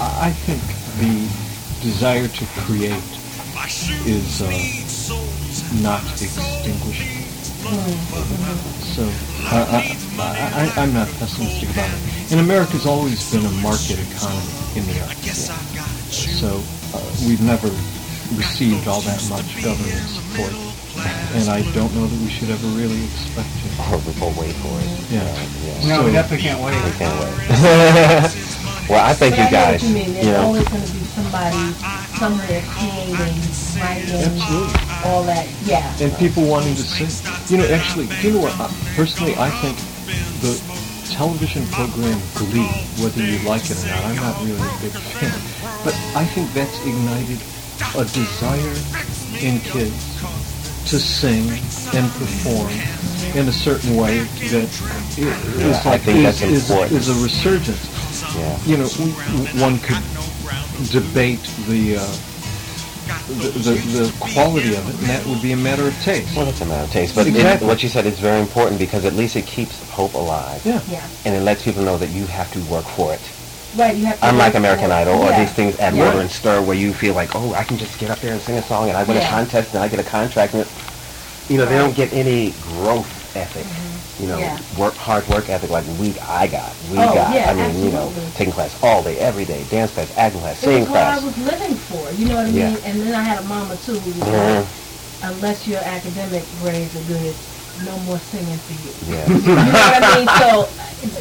I 0.00 0.28
I 0.28 0.32
think 0.32 0.62
the 1.00 1.28
desire 1.82 2.28
to 2.28 2.44
create 2.64 3.02
is 4.06 4.42
uh, 4.42 4.48
not 5.82 6.02
extinguishable. 6.20 7.24
So 8.94 9.04
I, 9.50 9.96
I, 10.18 10.22
I, 10.78 10.82
I'm 10.82 10.92
not 10.94 11.08
pessimistic 11.18 11.70
about 11.70 11.90
it. 11.90 12.32
And 12.32 12.40
America's 12.40 12.86
always 12.86 13.30
been 13.32 13.44
a 13.44 13.50
market 13.62 13.98
economy 13.98 14.48
in 14.76 14.86
the 14.86 15.00
arts. 15.04 15.50
So 16.12 16.62
uh, 16.94 17.02
we've 17.26 17.42
never 17.42 17.68
received 18.36 18.86
all 18.88 19.00
that 19.02 19.20
much 19.28 19.62
government 19.62 19.98
support. 20.08 20.52
And 21.34 21.48
I 21.50 21.62
don't 21.72 21.94
know 21.94 22.06
that 22.06 22.20
we 22.22 22.28
should 22.30 22.50
ever 22.50 22.66
really 22.68 23.04
expect 23.04 23.48
it. 23.64 23.72
or 23.92 23.98
we'll 24.18 24.34
wait 24.40 24.54
for 24.56 24.74
it. 24.80 25.10
Yeah. 25.12 25.22
Yeah. 25.62 25.88
No, 25.88 25.96
So- 26.00 26.06
we 26.06 26.12
definitely 26.12 26.44
can't 26.46 26.60
wait. 26.62 26.74
We 26.84 26.90
can't 26.98 27.16
wait. 27.20 28.44
well, 28.88 29.04
I 29.04 29.12
thank 29.14 29.36
But 29.36 29.38
you 29.38 29.44
I 29.46 29.50
know 29.50 29.56
guys. 29.66 29.82
what 29.82 29.88
you 29.88 29.94
mean. 29.94 30.12
There's 30.14 30.26
You 30.26 30.32
know, 30.32 30.42
always 30.48 30.68
going 30.68 30.82
to 30.82 30.92
be 30.92 30.98
somebody 31.12 31.72
somewhere 32.18 32.62
creating, 32.72 33.14
writing, 33.76 34.24
Absolutely. 34.24 34.80
all 35.04 35.22
that. 35.24 35.46
Yeah. 35.64 35.92
and 36.00 36.10
people 36.16 36.44
wanting 36.44 36.74
to 36.74 36.82
sing. 36.82 37.10
You 37.48 37.62
know, 37.62 37.68
actually, 37.74 38.08
you 38.22 38.32
know 38.34 38.40
what? 38.48 38.54
Personally, 38.96 39.34
I 39.36 39.50
think 39.60 39.76
the 40.40 40.56
television 41.12 41.66
program 41.68 42.18
Glee, 42.34 42.66
whether 43.02 43.20
you 43.22 43.38
like 43.48 43.68
it 43.70 43.76
or 43.84 43.88
not, 43.88 44.04
I'm 44.04 44.16
not 44.16 44.36
really 44.40 44.56
a 44.56 44.78
big 44.80 44.92
fan, 45.18 45.36
but 45.84 45.94
I 46.16 46.24
think 46.24 46.52
that's 46.54 46.78
ignited 46.86 47.38
a 47.96 48.04
desire 48.04 48.76
in 49.44 49.60
kids 49.60 50.16
to 50.90 50.98
sing 50.98 51.44
and 51.94 52.10
perform 52.16 52.70
in 53.36 53.46
a 53.48 53.52
certain 53.52 53.96
way 53.96 54.20
that 54.48 54.68
i- 55.18 55.20
is 55.20 55.58
Yeah, 55.58 55.82
I 55.84 55.90
like 55.90 56.00
think 56.02 56.18
is, 56.18 56.24
that's 56.24 56.42
is, 56.42 56.70
is 56.92 57.08
a 57.08 57.22
resurgence. 57.22 57.84
Yeah. 58.36 58.58
You 58.64 58.76
know, 58.78 58.88
w- 58.88 59.12
w- 59.12 59.60
one 59.62 59.78
could 59.78 60.02
debate 60.90 61.40
the, 61.68 61.96
uh, 61.96 62.06
the, 63.28 63.50
the 63.50 63.74
the 63.98 64.16
quality 64.20 64.74
of 64.74 64.88
it, 64.88 64.94
and 65.00 65.08
that 65.08 65.24
would 65.26 65.40
be 65.42 65.52
a 65.52 65.56
matter 65.56 65.86
of 65.86 65.94
taste. 66.02 66.34
Well, 66.36 66.48
it's 66.48 66.60
a 66.60 66.66
matter 66.66 66.84
of 66.84 66.90
taste, 66.90 67.14
but 67.14 67.26
it, 67.26 67.62
what 67.62 67.82
you 67.82 67.88
said 67.88 68.06
is 68.06 68.18
very 68.20 68.40
important 68.40 68.78
because 68.78 69.04
at 69.04 69.14
least 69.14 69.36
it 69.36 69.46
keeps 69.46 69.88
hope 69.90 70.14
alive, 70.14 70.64
Yeah. 70.64 70.80
Yeah. 70.88 71.06
and 71.24 71.34
it 71.34 71.40
lets 71.40 71.62
people 71.64 71.82
know 71.82 71.98
that 71.98 72.10
you 72.10 72.26
have 72.26 72.50
to 72.52 72.60
work 72.70 72.84
for 72.84 73.12
it. 73.14 73.20
Right. 73.76 73.96
You 73.96 74.06
have 74.06 74.18
to. 74.20 74.28
Unlike 74.30 74.54
American 74.54 74.86
for 74.88 74.92
it. 74.92 75.02
Idol 75.08 75.22
or 75.22 75.32
these 75.38 75.52
things 75.52 75.78
at 75.78 75.94
Yeah. 75.94 76.04
Motor 76.04 76.20
and 76.20 76.30
Stir, 76.30 76.62
where 76.62 76.76
you 76.76 76.92
feel 76.94 77.14
like, 77.14 77.34
oh, 77.34 77.52
I 77.54 77.64
can 77.64 77.76
just 77.78 77.98
get 77.98 78.10
up 78.10 78.18
there 78.20 78.32
and 78.32 78.40
sing 78.40 78.56
a 78.56 78.62
song, 78.62 78.88
and 78.88 78.96
I 78.96 79.04
win 79.04 79.16
a 79.18 79.28
contest, 79.28 79.74
and 79.74 79.82
I 79.82 79.88
get 79.88 80.00
a 80.00 80.04
contract, 80.04 80.54
and 80.54 80.62
it, 80.62 80.68
you 81.48 81.58
know, 81.58 81.66
they 81.66 81.76
don't 81.78 81.94
get 81.94 82.12
any 82.12 82.52
growth 82.62 83.36
ethic. 83.36 83.66
You 84.20 84.26
know, 84.26 84.38
Yeah. 84.38 84.58
work 84.76 84.94
hard 84.96 85.26
work 85.28 85.48
ethic 85.48 85.70
like 85.70 85.84
we 85.98 86.14
I 86.20 86.46
got. 86.48 86.72
We 86.90 86.98
Oh, 86.98 87.14
got. 87.14 87.32
yeah, 87.34 87.50
I 87.50 87.54
mean, 87.54 87.84
you 87.84 87.90
know, 87.92 88.12
taking 88.34 88.52
class 88.52 88.74
all 88.82 89.02
day, 89.02 89.16
every 89.18 89.44
day, 89.44 89.62
dance 89.70 89.92
class, 89.92 90.08
acting 90.16 90.40
class, 90.40 90.56
It 90.58 90.66
singing 90.66 90.80
was 90.82 90.90
what 90.90 91.02
I 91.02 91.18
was 91.20 91.38
living 91.38 91.74
for. 91.76 92.10
You 92.18 92.26
know 92.26 92.36
what 92.36 92.46
I 92.46 92.50
mean? 92.50 92.56
Yeah. 92.56 92.76
And 92.84 93.00
then 93.02 93.14
I 93.14 93.22
had 93.22 93.38
a 93.38 93.42
mama 93.46 93.76
too 93.86 93.98
who 93.98 94.10
was 94.18 94.28
Mhm. 94.28 94.56
like, 94.58 94.66
unless 95.22 95.66
your 95.68 95.80
academic 95.80 96.42
grades 96.62 96.94
are 96.96 97.06
good, 97.06 97.34
no 97.86 97.96
more 98.10 98.18
singing 98.32 98.58
for 98.66 98.74
you. 98.74 99.14
Yeah. 99.14 99.26
You 99.28 99.54
know 99.54 99.62
what 99.62 100.02
I 100.02 100.16
mean? 100.18 100.28
So 100.42 100.68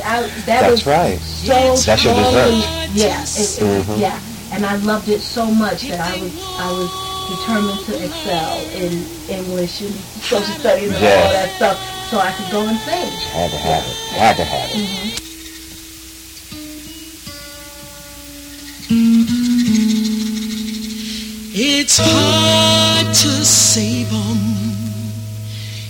I, 0.04 0.22
that 0.22 0.46
That's 0.46 0.72
was 0.72 0.86
right. 0.88 1.20
so 1.22 1.76
That's 1.86 2.04
your 2.04 2.16
dessert. 2.16 2.90
Yeah, 2.94 3.22
it, 3.22 3.62
it, 3.62 3.86
Mhm. 3.86 4.00
yeah. 4.00 4.20
And 4.54 4.66
I 4.66 4.76
loved 4.78 5.08
it 5.10 5.22
so 5.22 5.46
much 5.46 5.84
that 5.84 6.00
I 6.00 6.18
was 6.18 6.32
I 6.58 6.72
was 6.72 6.90
determined 7.30 7.80
to 7.86 7.94
excel 8.06 8.58
in 8.74 9.06
English 9.30 9.82
and 9.82 9.94
social 10.24 10.56
studies 10.58 10.94
and 10.94 11.02
Yes. 11.02 11.26
all 11.26 11.34
that 11.34 11.50
stuff, 11.58 11.78
so 12.10 12.20
I 12.20 12.32
could 12.32 12.50
go 12.52 12.62
and 12.66 12.80
sing. 12.80 13.12
Had 13.32 13.52
to 13.52 13.58
have 13.58 13.84
it. 13.86 13.98
Had 14.16 14.38
to 14.38 14.44
have 14.46 14.70
it. 14.72 14.76
Mhm. 14.76 15.28
It's 21.60 21.98
hard 21.98 23.08
to 23.24 23.46
save 23.46 24.12
'em 24.12 24.42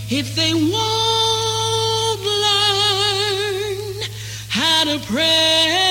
if 0.09 0.34
they 0.36 0.53
won't 0.53 2.22
learn 2.45 4.01
how 4.47 4.86
to 4.86 4.97
pray. 4.99 5.87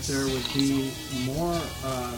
That 0.00 0.12
there 0.12 0.26
would 0.26 0.46
be 0.54 0.92
more 1.24 1.60
uh, 1.84 2.16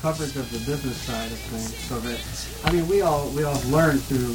coverage 0.00 0.36
of 0.36 0.50
the 0.52 0.58
business 0.70 0.96
side 0.96 1.30
of 1.30 1.38
things, 1.38 1.74
so 1.88 1.98
that 2.00 2.20
I 2.64 2.72
mean, 2.72 2.86
we 2.88 3.02
all 3.02 3.28
we 3.30 3.44
all 3.44 3.60
learned 3.68 4.02
through 4.02 4.34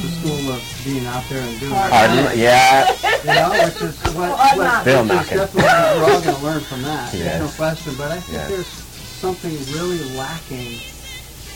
the 0.00 0.10
school 0.10 0.50
of 0.52 0.62
being 0.84 1.06
out 1.06 1.22
there 1.28 1.40
and 1.42 1.60
doing 1.60 1.72
Hard 1.72 2.10
it. 2.18 2.26
kn- 2.34 2.38
yeah. 2.38 2.90
You 3.22 3.34
know, 3.38 3.64
which 3.64 3.82
is 3.82 3.96
what, 4.16 4.36
Hard 4.38 4.58
what. 4.58 4.84
Bill 4.84 5.04
knocking. 5.04 5.38
definitely 5.38 5.62
we're 5.62 6.10
all 6.12 6.20
going 6.22 6.36
to 6.36 6.42
learn 6.42 6.60
from 6.62 6.82
that. 6.82 7.12
There's 7.12 7.40
no 7.40 7.48
question. 7.56 7.94
But 7.96 8.10
I 8.12 8.20
think 8.20 8.32
Yes. 8.38 8.48
there's 8.50 8.66
something 8.66 9.52
really 9.72 10.02
lacking 10.16 10.80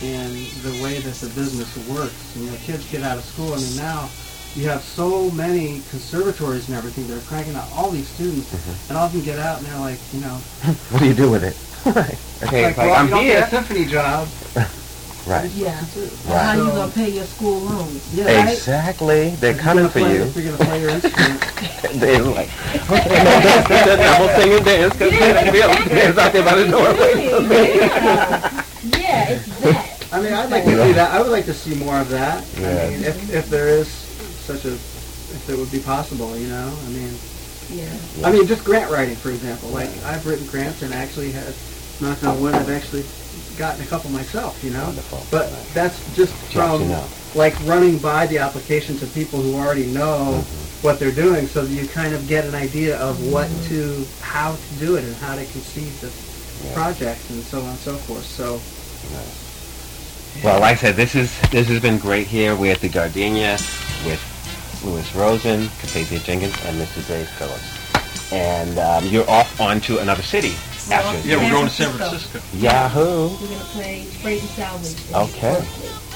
in 0.03 0.31
the 0.63 0.79
way 0.85 1.01
that 1.01 1.15
the 1.19 1.27
business 1.35 1.75
works. 1.89 2.15
You 2.37 2.47
know, 2.51 2.57
kids 2.59 2.89
get 2.93 3.03
out 3.03 3.19
of 3.19 3.25
school. 3.25 3.55
I 3.55 3.57
mean, 3.57 3.77
now 3.77 4.09
you 4.57 4.69
have 4.69 4.83
so 4.83 5.31
many 5.31 5.83
conservatories 5.91 6.69
and 6.69 6.77
everything. 6.77 7.07
They're 7.07 7.21
cranking 7.21 7.55
out 7.55 7.69
all 7.75 7.91
these 7.91 8.09
students, 8.09 8.53
Mm-hmm. 8.53 8.89
and 8.91 8.99
all 8.99 9.07
of 9.07 9.13
them 9.13 9.23
get 9.23 9.39
out 9.39 9.59
and 9.59 9.67
they're 9.67 9.79
like, 9.79 9.99
you 10.13 10.21
know, 10.21 10.35
What 10.91 11.01
do 11.01 11.07
you 11.07 11.15
do 11.15 11.31
with 11.31 11.45
it? 11.45 11.57
right. 11.95 12.19
Okay, 12.43 12.65
like, 12.67 12.77
like, 12.77 12.87
well, 12.87 12.95
I'm 12.97 13.05
you 13.07 13.11
don't 13.11 13.25
here. 13.25 13.41
get 13.41 13.49
a 13.49 13.51
symphony 13.51 13.85
job. 13.87 14.29
Right. 15.27 15.51
Yeah. 15.51 15.79
Right. 16.25 16.41
How 16.41 16.53
you 16.55 16.65
gonna 16.71 16.91
pay 16.91 17.11
your 17.11 17.25
school 17.25 17.59
loans? 17.61 18.15
Yeah, 18.15 18.35
right? 18.45 18.49
Exactly. 18.55 19.29
They're 19.37 19.51
If 19.51 19.57
you're 19.57 19.63
coming 19.63 19.85
for 19.89 19.99
play- 19.99 20.15
you. 20.15 20.23
If 20.23 20.37
you're 20.37 20.45
going 20.45 20.57
to 20.57 20.65
play 20.65 20.81
your 20.81 20.89
instrument, 20.91 21.41
They're 22.01 22.23
like, 22.23 22.49
okay, 22.89 23.19
no, 23.19 23.41
dance, 23.45 23.69
dance, 23.69 23.99
dance. 23.99 24.01
I'm 24.01 24.21
gonna 24.25 24.41
sing 24.41 24.53
and 24.55 24.65
dance 24.65 24.93
because 24.97 25.93
Bill's 25.93 26.17
out 26.19 26.33
there 26.33 26.43
by 26.45 26.55
the 26.55 26.69
door 26.69 26.95
waiting 26.95 27.29
for 27.29 27.43
me. 27.43 27.75
Yeah. 27.77 28.65
yeah, 28.97 29.29
it's 29.29 29.61
that. 29.61 30.09
I 30.15 30.21
mean, 30.23 30.33
I'd 30.33 30.51
like 30.51 30.65
to 30.65 30.71
see 30.87 30.93
that. 30.93 31.11
I 31.13 31.21
would 31.21 31.31
like 31.31 31.45
to 31.45 31.53
see 31.55 31.75
more 31.75 31.99
of 32.01 32.09
that. 32.09 32.43
I 32.57 32.61
mean, 32.89 33.05
if, 33.05 33.31
if 33.35 33.51
there 33.51 33.69
is 33.69 33.89
such 34.49 34.65
a, 34.65 34.73
if 34.73 35.45
it 35.51 35.57
would 35.59 35.71
be 35.71 35.81
possible, 35.81 36.33
you 36.37 36.49
know. 36.49 36.73
I 36.73 36.89
mean, 36.89 37.13
Yeah. 37.71 37.93
I 38.25 38.33
mean, 38.33 38.47
just 38.49 38.65
grant 38.65 38.91
writing, 38.91 39.15
for 39.17 39.29
example. 39.31 39.69
Like 39.69 39.91
I've 40.05 40.25
written 40.27 40.47
grants 40.49 40.81
and 40.83 40.93
actually 40.93 41.31
had, 41.33 41.53
knock 42.01 42.23
on 42.25 42.41
wood, 42.41 42.55
I've 42.55 42.71
actually 42.71 43.05
gotten 43.59 43.83
a 43.85 43.87
couple 43.87 44.09
myself, 44.11 44.63
you 44.65 44.71
know. 44.71 44.85
Wonderful. 44.85 45.21
But 45.31 45.53
that's 45.75 45.99
just 46.17 46.33
Jobs 46.51 46.81
from 46.81 46.83
you 46.89 46.89
know. 46.97 47.05
like 47.35 47.55
running 47.67 47.99
by 47.99 48.27
the 48.27 48.39
application 48.39 48.97
to 48.99 49.07
people 49.09 49.41
who 49.43 49.55
already 49.55 49.87
know 49.87 50.41
Mm-hmm. 50.41 50.87
what 50.87 50.99
they're 50.99 51.13
doing, 51.27 51.47
so 51.47 51.65
that 51.67 51.73
you 51.75 51.87
kind 51.89 52.15
of 52.15 52.27
get 52.29 52.45
an 52.47 52.55
idea 52.55 52.97
of 52.99 53.19
what 53.33 53.49
to, 53.69 54.07
how 54.23 54.55
to 54.55 54.75
do 54.79 54.95
it, 54.97 55.05
and 55.05 55.15
how 55.17 55.35
to 55.35 55.45
conceive 55.53 55.93
the 56.01 56.11
Yeah. 56.65 56.73
project, 56.75 57.21
and 57.31 57.43
so 57.43 57.59
on 57.61 57.71
and 57.77 57.79
so 57.79 57.95
forth. 58.07 58.25
So. 58.25 58.61
Well, 60.45 60.61
like 60.61 60.73
I 60.73 60.81
said, 60.81 60.95
this 60.97 61.15
is 61.17 61.31
this 61.51 61.67
has 61.69 61.81
been 61.81 61.99
great 61.99 62.27
here. 62.29 62.55
We're 62.55 62.73
at 62.73 62.81
the 62.81 62.89
Gardenia 62.89 63.53
with 64.07 64.21
Louis 64.85 65.15
Rosen, 65.15 65.63
Capathia 65.81 66.23
Jenkins, 66.23 66.55
and 66.65 66.79
Mr. 66.81 67.07
Dave 67.09 67.29
Phillips. 67.31 68.33
And 68.33 68.79
um, 68.79 69.05
you're 69.07 69.29
off 69.29 69.61
on 69.61 69.81
to 69.83 69.99
another 69.99 70.23
city 70.23 70.55
after. 70.93 71.27
Yeah, 71.29 71.37
we're 71.37 71.51
going 71.51 71.67
to 71.67 71.71
San 71.73 71.89
San 71.91 71.97
Francisco. 71.99 72.41
Yahoo! 72.57 73.29
We're 73.29 73.49
gonna 73.49 73.65
play 73.73 74.03
Freight 74.05 74.41
and 74.41 74.51
Salvage. 74.51 75.31
Okay. 75.31 75.67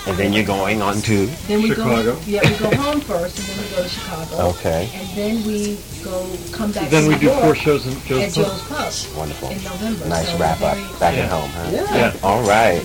And 0.05 0.17
then 0.19 0.33
you're 0.33 0.45
going 0.45 0.83
on 0.83 0.97
to. 1.03 1.27
Then 1.47 1.63
we 1.63 1.69
Chicago. 1.71 2.15
go. 2.17 2.21
Yeah, 2.27 2.41
we 2.43 2.57
go 2.59 2.77
home 2.77 3.01
first, 3.01 3.39
and 3.39 3.47
then 3.49 3.65
we 3.65 3.77
go 3.77 3.83
to 3.85 3.89
Chicago. 3.89 4.37
Okay. 4.51 4.91
And 4.95 5.09
then 5.17 5.47
we 5.47 5.79
go 6.03 6.29
come 6.53 6.73
back. 6.73 6.91
Then 6.91 7.05
to 7.05 7.09
we 7.09 7.15
New 7.15 7.21
do 7.21 7.27
York 7.27 7.41
four 7.41 7.55
shows 7.55 7.87
in 7.87 7.93
at 7.97 8.03
Joe's 8.05 8.35
Joe's 8.35 8.63
Pub. 8.63 8.69
Pub 8.93 9.17
Wonderful. 9.17 9.49
in 9.51 9.63
November. 9.63 10.09
Nice 10.09 10.29
so 10.29 10.39
wrap 10.39 10.61
up. 10.61 10.77
Back 10.99 11.15
Yeah. 11.17 11.23
at 11.23 11.31
home, 11.31 11.51
huh? 11.51 11.71
Yeah. 11.95 12.17
All 12.25 12.43
right. 12.43 12.83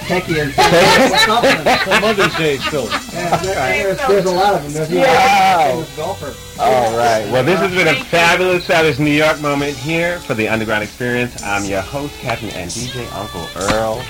techie 0.06 0.42
and 0.42 0.52
something. 1.26 1.78
For 1.84 2.00
Mother's 2.00 2.34
Day, 2.36 2.58
Philip. 2.58 2.90
Yeah, 3.12 3.36
there- 3.38 3.54
there's, 3.94 4.08
there's 4.08 4.24
a 4.26 4.30
lot 4.30 4.54
of 4.54 4.62
them. 4.62 4.72
There's 4.72 4.90
even 4.90 5.02
Wow. 5.04 5.60
a 5.60 5.70
famous 5.72 5.96
golfer. 5.96 6.34
All 6.60 6.96
right. 6.96 7.24
Well, 7.32 7.42
this 7.44 7.58
has 7.60 7.74
been 7.74 7.88
a 7.88 8.04
fabulous, 8.04 8.66
fabulous 8.66 8.98
New 8.98 9.10
York 9.12 9.40
moment 9.40 9.76
here 9.76 10.18
for 10.20 10.34
the 10.34 10.46
Underground 10.48 10.82
Experience. 10.84 11.42
I'm 11.42 11.64
your 11.64 11.80
host, 11.80 12.14
Captain 12.20 12.50
and 12.50 12.70
DJ 12.70 13.10
Uncle 13.14 13.46
Earl. 13.56 14.02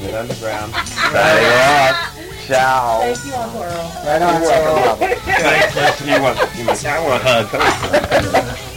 Get 0.00 0.14
Underground. 0.14 0.72
Signing 0.74 1.46
off. 1.46 2.14
Ciao. 2.46 3.00
Thank 3.00 3.24
you, 3.26 3.34
Uncle 3.34 3.62
Earl. 3.62 3.92
Right 4.06 4.22
on, 4.22 4.40
You're 4.40 4.50
so- 4.50 4.64
welcome, 4.64 5.00
Robert. 5.08 5.18
Thanks, 5.18 5.72
Chris. 5.72 6.08
You're 6.08 6.20
welcome. 6.20 6.58
You 6.58 6.64
must- 6.64 6.86
I 6.86 7.00
want 7.00 7.22
a 7.22 7.26
hug. 7.26 7.46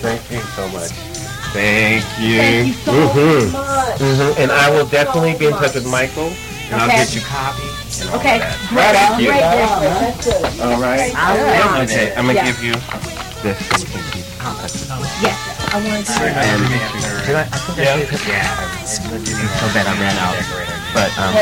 Thank 0.02 0.32
you 0.32 0.40
so 0.40 0.68
much. 0.70 1.11
Thank 1.54 2.04
you. 2.20 2.38
Thank 2.38 2.68
you 2.68 2.74
so 2.86 2.92
Mhm. 2.92 3.52
much. 3.52 4.00
Mhm. 4.00 4.38
And 4.40 4.52
I 4.52 4.70
will 4.70 4.86
definitely 4.86 5.34
be 5.36 5.48
in 5.48 5.54
touch 5.54 5.74
with 5.76 5.86
Michael, 5.86 6.32
and 6.72 6.82
I'll 6.82 6.88
get 6.88 7.14
you 7.14 7.22
copies 7.22 8.08
Okay, 8.16 8.40
that. 8.40 8.56
great. 8.70 8.96
Thank 8.96 9.20
you. 9.22 9.28
Great, 9.28 9.42
great, 9.42 9.52
great. 9.52 10.00
That's 10.00 10.26
good. 10.26 10.62
All 10.62 10.80
right. 10.80 11.12
All 11.12 11.38
right. 11.38 11.84
Okay, 11.90 12.14
I'm 12.16 12.26
gonna 12.28 12.40
Yeah. 12.40 12.46
give 12.46 12.64
you 12.64 12.74
this 13.44 13.58
so 13.68 13.78
you 13.80 13.86
can 13.92 14.04
keep 14.12 14.26
contact 14.40 14.74
with 14.74 14.90
me. 14.90 15.08
Yes, 15.22 15.38
I 15.74 15.78
want 15.78 16.06
to 16.08 16.14
do 16.14 16.20
that. 16.24 16.46
And 16.48 17.26
did 17.28 17.36
I, 17.36 17.42
I 17.42 17.44
think 17.44 17.80
I 17.80 17.98
did. 18.00 18.28
Yeah. 18.28 18.48
So 18.88 19.68
bad 19.76 19.88
I 19.88 19.94
ran 20.00 20.18
out. 20.18 20.36
But 20.94 21.12
um, 21.20 21.36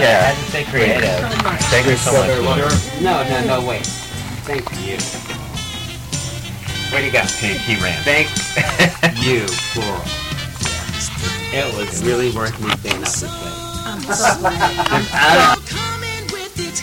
yeah. 0.00 0.34
Stay 0.48 0.64
creative. 0.64 1.26
Thank 1.70 1.86
you 1.86 1.96
so 1.96 2.12
much. 2.42 2.62
No, 3.00 3.22
no, 3.24 3.40
no, 3.46 3.60
wait. 3.62 3.86
Thank 4.46 4.64
you. 4.86 4.98
What 6.94 7.00
do 7.00 7.06
you 7.06 7.12
got? 7.12 7.28
He, 7.28 7.48
he 7.58 7.74
ran. 7.82 8.00
Thank 8.04 8.28
you 9.26 9.48
for. 9.74 9.82
It 11.52 11.74
was 11.74 12.04
really 12.04 12.30
worth 12.30 12.54
me 12.60 12.70
staying 12.76 13.02
up 13.02 13.98
this 13.98 14.40
late. 14.40 14.54
Coming 15.66 16.24
with 16.30 16.54
its 16.56 16.78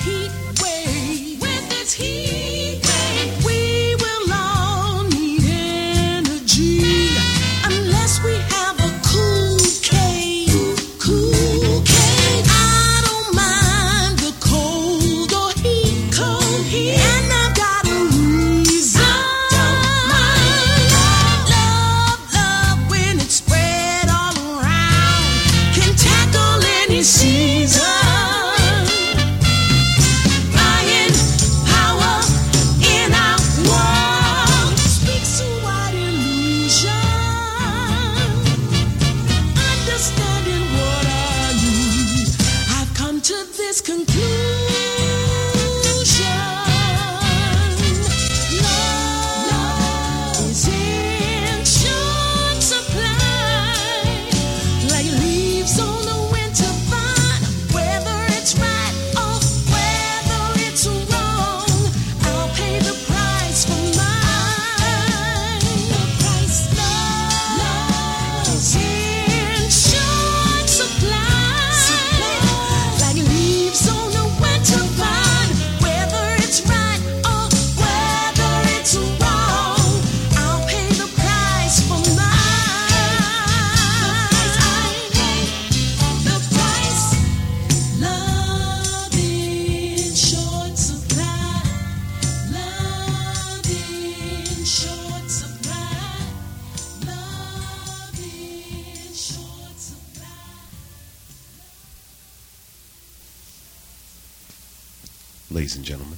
Ladies 105.62 105.76
and 105.76 105.86
gentlemen, 105.86 106.18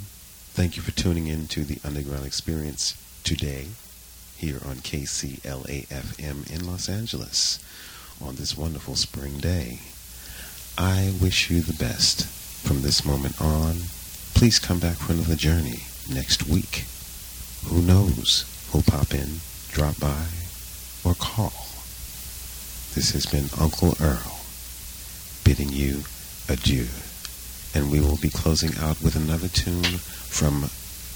thank 0.54 0.78
you 0.78 0.82
for 0.82 0.92
tuning 0.92 1.28
in 1.28 1.48
to 1.48 1.66
the 1.66 1.78
Underground 1.84 2.26
Experience 2.26 2.96
today 3.26 3.68
here 4.38 4.62
on 4.66 4.78
KCLA-FM 4.78 6.50
in 6.50 6.66
Los 6.66 6.88
Angeles 6.88 7.60
on 8.22 8.38
this 8.38 8.58
wonderful 8.58 8.96
spring 8.96 9.40
day. 9.40 9.80
I 10.78 11.14
wish 11.22 11.50
you 11.50 11.60
the 11.60 11.74
best 11.74 12.26
from 12.26 12.84
this 12.84 13.04
moment 13.04 13.42
on. 13.42 13.82
Please 14.34 14.60
come 14.60 14.80
back 14.80 14.96
for 14.96 15.12
another 15.12 15.36
journey 15.36 15.84
next 16.10 16.48
week. 16.48 16.86
Who 17.66 17.82
knows 17.82 18.46
who'll 18.72 18.84
pop 18.84 19.14
in, 19.14 19.42
drop 19.72 20.00
by, 20.00 20.24
or 21.04 21.16
call. 21.16 21.52
This 22.96 23.12
has 23.12 23.26
been 23.26 23.50
Uncle 23.60 23.98
Earl 24.00 24.40
bidding 25.44 25.68
you 25.68 26.04
adieu. 26.48 26.88
And 27.76 27.92
we 27.92 28.00
will 28.00 28.18
be 28.18 28.30
closing 28.30 28.78
out 28.78 29.02
with 29.02 29.16
another 29.16 29.48
tune 29.48 29.84
from 29.84 30.70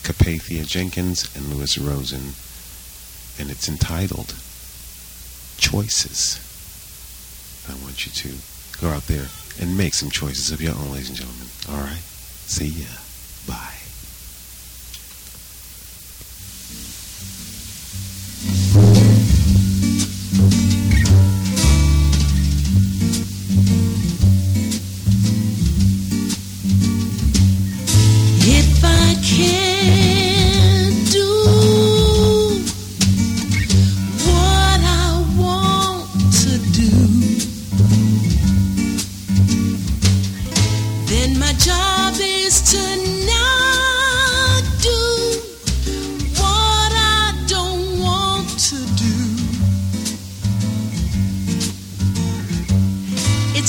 Capathia 0.04 0.66
Jenkins 0.66 1.36
and 1.36 1.54
Louis 1.54 1.78
Rosen. 1.78 2.34
And 3.40 3.52
it's 3.52 3.70
entitled 3.70 4.36
Choices. 5.58 6.40
I 7.70 7.74
want 7.84 8.06
you 8.06 8.12
to 8.12 8.38
go 8.82 8.90
out 8.90 9.08
there 9.08 9.28
and 9.60 9.78
make 9.78 9.94
some 9.94 10.10
choices 10.10 10.52
of 10.52 10.62
your 10.62 10.74
own, 10.74 10.92
ladies 10.92 11.10
and 11.10 11.18
gentlemen. 11.18 11.48
All 11.70 11.78
right? 11.78 12.02
See 12.46 12.68
ya. 12.68 12.88
Bye. 13.48 13.74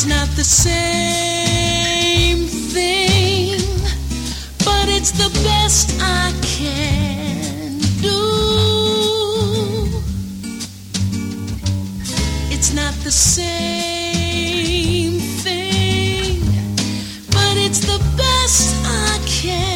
It's 0.01 0.07
not 0.07 0.29
the 0.37 0.45
same 0.45 2.47
thing 2.47 3.59
but 4.65 4.89
it's 4.89 5.11
the 5.11 5.29
best 5.43 5.91
I 6.01 6.33
can 6.41 7.81
do. 8.01 8.17
It's 12.55 12.73
not 12.73 12.95
the 13.03 13.11
same 13.11 15.19
thing, 15.43 16.45
but 17.33 17.57
it's 17.57 17.81
the 17.81 17.99
best 18.17 18.77
I 18.87 19.19
can 19.27 19.68